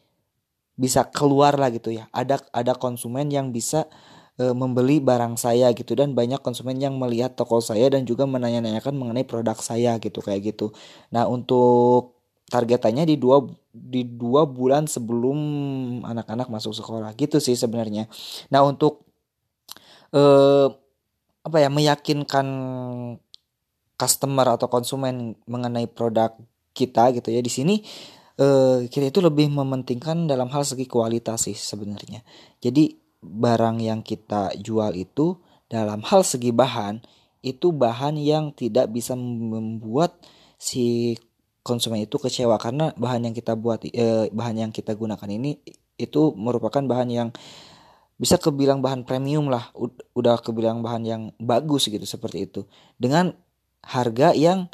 [0.76, 2.08] bisa keluar lah gitu ya.
[2.12, 3.88] Ada ada konsumen yang bisa
[4.36, 8.96] e, membeli barang saya gitu dan banyak konsumen yang melihat toko saya dan juga menanya-nanyakan
[8.96, 10.76] mengenai produk saya gitu kayak gitu.
[11.16, 12.16] Nah, untuk
[12.52, 13.42] targetannya di dua
[13.74, 15.38] di dua bulan sebelum
[16.06, 18.12] anak-anak masuk sekolah gitu sih sebenarnya.
[18.52, 19.08] Nah, untuk
[20.12, 20.24] e,
[21.46, 22.48] apa ya meyakinkan
[23.96, 26.36] customer atau konsumen mengenai produk
[26.76, 27.40] kita gitu ya.
[27.40, 27.80] Di sini
[28.40, 32.22] uh, kita itu lebih mementingkan dalam hal segi kualitas sih sebenarnya.
[32.60, 37.02] Jadi barang yang kita jual itu dalam hal segi bahan
[37.46, 40.18] itu bahan yang tidak bisa membuat
[40.58, 41.14] si
[41.62, 42.58] konsumen itu kecewa.
[42.58, 45.62] Karena bahan yang kita buat eh, bahan yang kita gunakan ini
[45.96, 47.30] itu merupakan bahan yang
[48.18, 49.70] bisa kebilang bahan premium lah.
[50.18, 52.62] Udah kebilang bahan yang bagus gitu seperti itu.
[52.98, 53.34] Dengan
[53.86, 54.66] harga yang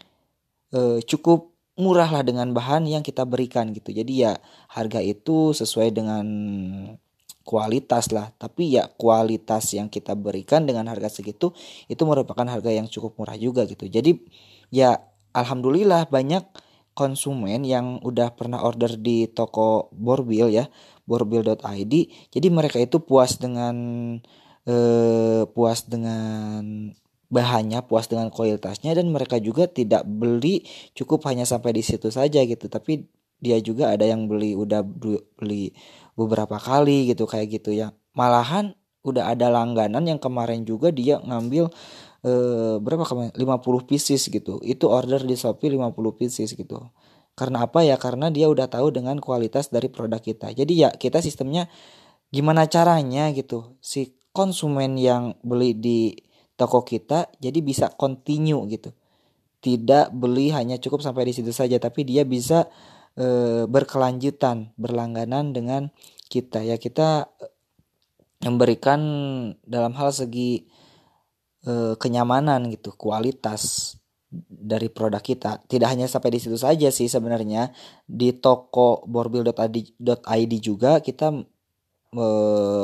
[0.72, 1.51] eh, cukup
[1.82, 3.90] murah lah dengan bahan yang kita berikan gitu.
[3.90, 4.38] Jadi ya
[4.70, 6.26] harga itu sesuai dengan
[7.42, 8.30] kualitas lah.
[8.38, 11.52] Tapi ya kualitas yang kita berikan dengan harga segitu
[11.90, 13.90] itu merupakan harga yang cukup murah juga gitu.
[13.90, 14.22] Jadi
[14.70, 15.02] ya
[15.34, 16.46] alhamdulillah banyak
[16.94, 20.70] konsumen yang udah pernah order di toko Borbil ya,
[21.10, 21.94] borbil.id.
[22.30, 23.76] Jadi mereka itu puas dengan
[24.68, 26.92] eh, puas dengan
[27.32, 32.44] bahannya puas dengan kualitasnya dan mereka juga tidak beli cukup hanya sampai di situ saja
[32.44, 32.68] gitu.
[32.68, 33.08] Tapi
[33.42, 35.74] dia juga ada yang beli udah beli
[36.14, 37.96] beberapa kali gitu kayak gitu ya.
[38.14, 41.72] Malahan udah ada langganan yang kemarin juga dia ngambil
[42.28, 43.32] eh, berapa kemarin?
[43.34, 44.60] 50 pieces gitu.
[44.62, 46.78] Itu order di Shopee 50 pieces gitu.
[47.34, 47.96] Karena apa ya?
[47.96, 50.52] Karena dia udah tahu dengan kualitas dari produk kita.
[50.52, 51.72] Jadi ya kita sistemnya
[52.30, 53.80] gimana caranya gitu.
[53.80, 56.14] Si konsumen yang beli di
[56.62, 58.94] toko kita jadi bisa continue gitu.
[59.62, 62.70] Tidak beli hanya cukup sampai di situ saja tapi dia bisa
[63.18, 63.26] e,
[63.66, 65.90] berkelanjutan berlangganan dengan
[66.30, 66.62] kita.
[66.62, 67.52] Ya kita eh,
[68.46, 69.02] memberikan
[69.66, 70.70] dalam hal segi
[71.66, 73.98] e, kenyamanan gitu kualitas
[74.48, 75.66] dari produk kita.
[75.66, 77.74] Tidak hanya sampai di situ saja sih sebenarnya.
[78.06, 81.34] Di toko borbil.id juga kita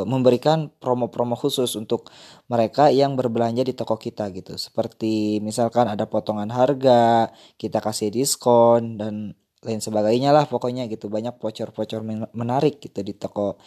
[0.07, 2.07] memberikan promo-promo khusus untuk
[2.47, 4.55] mereka yang berbelanja di toko kita gitu.
[4.55, 7.27] Seperti misalkan ada potongan harga,
[7.59, 9.35] kita kasih diskon dan
[9.67, 11.11] lain sebagainya lah pokoknya gitu.
[11.11, 11.99] Banyak voucher-voucher
[12.31, 13.59] menarik gitu di toko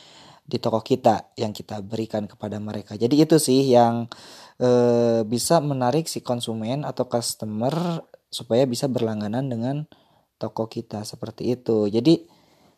[0.51, 2.97] di toko kita yang kita berikan kepada mereka.
[2.97, 4.09] Jadi itu sih yang
[4.59, 4.71] e,
[5.29, 8.03] bisa menarik si konsumen atau customer
[8.33, 9.77] supaya bisa berlangganan dengan
[10.41, 11.87] toko kita seperti itu.
[11.87, 12.25] Jadi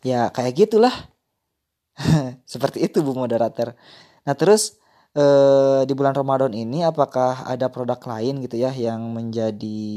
[0.03, 1.12] ya kayak gitulah
[2.53, 3.77] Seperti itu Bu moderator.
[4.25, 4.79] Nah, terus
[5.17, 9.91] eh, di bulan Ramadan ini apakah ada produk lain gitu ya yang menjadi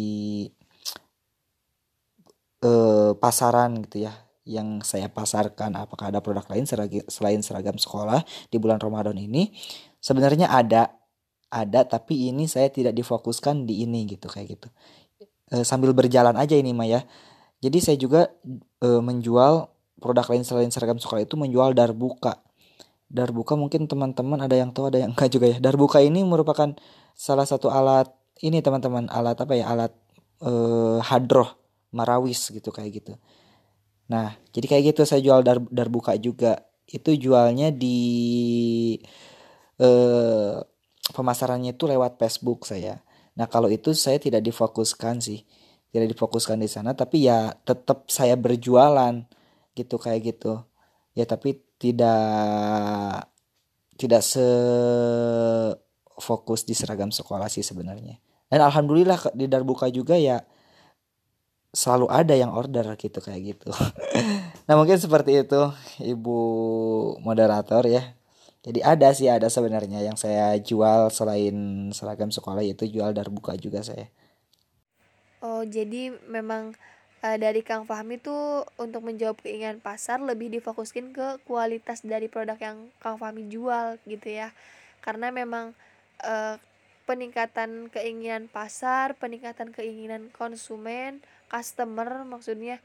[2.64, 4.14] eh, pasaran gitu ya
[4.46, 5.76] yang saya pasarkan?
[5.76, 6.70] Apakah ada produk lain
[7.10, 8.22] selain seragam sekolah
[8.54, 9.52] di bulan Ramadan ini?
[10.00, 10.94] Sebenarnya ada
[11.50, 14.68] ada tapi ini saya tidak difokuskan di ini gitu kayak gitu.
[15.50, 17.06] E, sambil berjalan aja ini Maya.
[17.62, 18.30] Jadi saya juga
[18.82, 19.75] e, menjual
[20.06, 22.38] produk lain selain seragam sekolah itu menjual darbuka.
[23.10, 25.58] Darbuka mungkin teman-teman ada yang tahu ada yang enggak juga ya.
[25.58, 26.78] Darbuka ini merupakan
[27.18, 28.14] salah satu alat
[28.46, 29.66] ini teman-teman alat apa ya?
[29.74, 29.94] Alat
[30.46, 31.58] eh, hadroh
[31.90, 33.14] marawis gitu kayak gitu.
[34.14, 36.62] Nah jadi kayak gitu saya jual dar darbuka juga.
[36.86, 37.98] Itu jualnya di
[39.82, 40.56] eh,
[41.10, 43.02] pemasarannya itu lewat Facebook saya.
[43.34, 45.42] Nah kalau itu saya tidak difokuskan sih.
[45.90, 49.26] Tidak difokuskan di sana tapi ya tetap saya berjualan
[49.78, 50.64] gitu kayak gitu.
[51.14, 53.30] Ya tapi tidak
[53.96, 54.44] tidak se
[56.16, 58.20] fokus di seragam sekolah sih sebenarnya.
[58.48, 60.40] Dan alhamdulillah di Darbuka juga ya
[61.76, 63.72] selalu ada yang order gitu kayak gitu.
[64.66, 65.62] Nah mungkin seperti itu
[66.02, 66.40] ibu
[67.22, 68.18] moderator ya.
[68.66, 71.54] Jadi ada sih ada sebenarnya yang saya jual selain
[71.94, 74.10] seragam sekolah yaitu jual Darbuka juga saya.
[75.46, 76.74] Oh, jadi memang
[77.26, 82.58] uh, dari Kang Fahmi tuh untuk menjawab keinginan pasar lebih difokuskan ke kualitas dari produk
[82.62, 84.54] yang Kang Fahmi jual gitu ya.
[85.02, 85.74] Karena memang
[86.22, 86.62] uh,
[87.10, 92.78] peningkatan keinginan pasar, peningkatan keinginan konsumen, customer maksudnya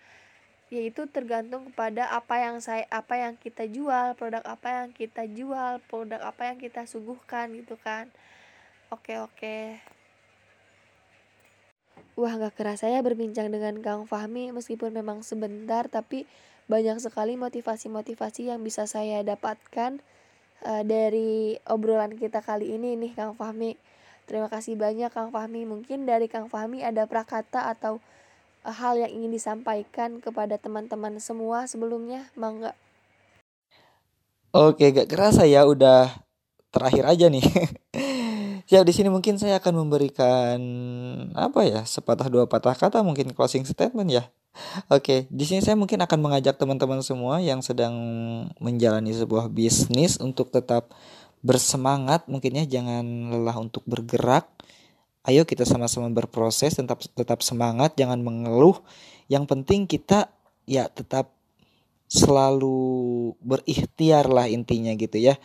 [0.70, 5.82] yaitu tergantung kepada apa yang saya apa yang kita jual, produk apa yang kita jual,
[5.90, 8.06] produk apa yang kita suguhkan gitu kan.
[8.94, 9.82] Oke, oke.
[12.18, 16.28] Wah gak kerasa ya berbincang dengan Kang Fahmi meskipun memang sebentar tapi
[16.70, 19.98] banyak sekali motivasi-motivasi yang bisa saya dapatkan
[20.62, 23.74] uh, dari obrolan kita kali ini nih Kang Fahmi.
[24.30, 25.66] Terima kasih banyak Kang Fahmi.
[25.66, 27.98] Mungkin dari Kang Fahmi ada prakata atau
[28.62, 32.78] uh, hal yang ingin disampaikan kepada teman-teman semua sebelumnya, Mangga.
[34.50, 36.10] Oke, gak kerasa ya udah
[36.70, 37.42] terakhir aja nih.
[38.70, 40.58] Ya di sini mungkin saya akan memberikan
[41.34, 44.30] apa ya sepatah dua patah kata mungkin closing statement ya.
[44.86, 47.94] Oke, di sini saya mungkin akan mengajak teman-teman semua yang sedang
[48.62, 50.94] menjalani sebuah bisnis untuk tetap
[51.42, 53.02] bersemangat mungkin ya jangan
[53.34, 54.46] lelah untuk bergerak.
[55.26, 58.78] Ayo kita sama-sama berproses tetap tetap semangat jangan mengeluh.
[59.26, 60.30] Yang penting kita
[60.62, 61.34] ya tetap
[62.10, 65.38] selalu berikhtiar lah intinya gitu ya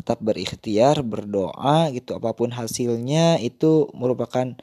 [0.00, 4.56] tetap berikhtiar, berdoa gitu apa pun hasilnya itu merupakan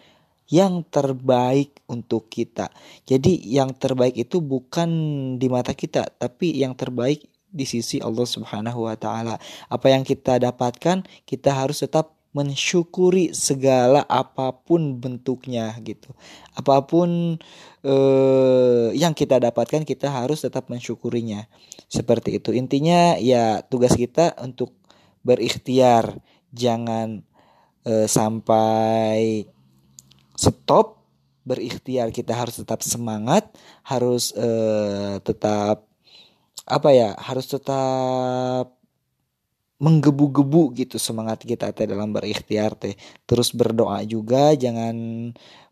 [0.50, 2.74] yang terbaik untuk kita.
[3.06, 4.90] Jadi yang terbaik itu bukan
[5.38, 7.22] di mata kita, tapi yang terbaik
[7.54, 9.38] di sisi Allah Subhanahu wa taala.
[9.70, 16.12] Apa yang kita dapatkan, kita harus tetap mensyukuri segala apa pun bentuknya gitu.
[16.54, 17.40] Apa pun
[17.84, 21.48] eh, yang kita dapatkan kita harus tetap mensyukurinya.
[21.88, 22.52] Seperti itu.
[22.52, 24.76] Intinya ya tugas kita untuk
[25.28, 26.24] berikhtiar
[26.56, 27.28] jangan
[27.84, 29.44] e, sampai
[30.40, 31.04] stop
[31.44, 33.52] berikhtiar kita harus tetap semangat
[33.84, 34.50] harus e,
[35.24, 35.84] tetap
[36.68, 38.77] apa ya harus tetap
[39.78, 42.98] menggebu-gebu gitu semangat kita teh dalam berikhtiar teh.
[43.30, 44.96] Terus berdoa juga jangan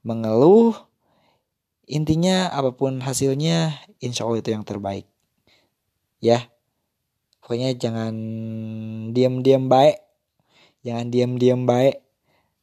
[0.05, 0.77] mengeluh.
[1.85, 5.05] Intinya apa pun hasilnya insya Allah itu yang terbaik.
[6.21, 6.49] Ya.
[7.41, 8.13] Pokoknya jangan
[9.13, 10.01] diam-diam baik.
[10.81, 12.01] Jangan diam-diam baik.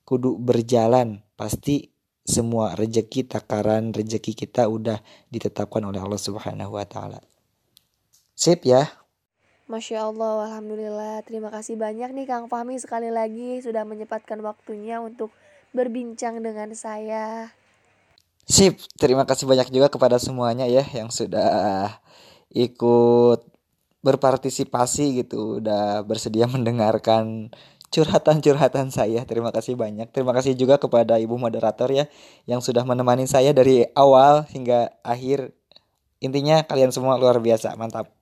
[0.02, 1.22] Kudu berjalan.
[1.38, 1.90] Pasti
[2.22, 7.22] semua rezeki takaran rezeki kita udah ditetapkan oleh Allah Subhanahu wa taala.
[8.34, 9.01] Sip ya.
[9.72, 11.24] Masya Allah, Alhamdulillah.
[11.24, 15.32] Terima kasih banyak nih Kang Fahmi sekali lagi sudah menyempatkan waktunya untuk
[15.72, 17.48] berbincang dengan saya.
[18.44, 21.88] Sip, terima kasih banyak juga kepada semuanya ya yang sudah
[22.52, 23.48] ikut
[24.04, 27.48] berpartisipasi gitu udah bersedia mendengarkan
[27.88, 29.24] curhatan-curhatan saya.
[29.24, 30.12] Terima kasih banyak.
[30.12, 32.12] Terima kasih juga kepada Ibu moderator ya
[32.44, 35.56] yang sudah menemani saya dari awal hingga akhir.
[36.20, 37.72] Intinya kalian semua luar biasa.
[37.80, 38.21] Mantap.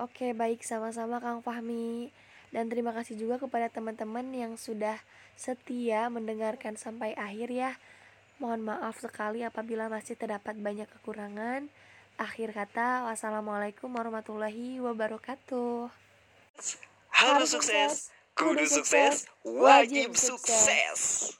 [0.00, 2.08] Oke, baik sama-sama Kang Fahmi.
[2.48, 4.96] Dan terima kasih juga kepada teman-teman yang sudah
[5.36, 7.76] setia mendengarkan sampai akhir ya.
[8.40, 11.68] Mohon maaf sekali apabila masih terdapat banyak kekurangan.
[12.16, 15.92] Akhir kata, wassalamualaikum warahmatullahi wabarakatuh.
[17.12, 21.36] Harus sukses, kudu sukses, wajib sukses.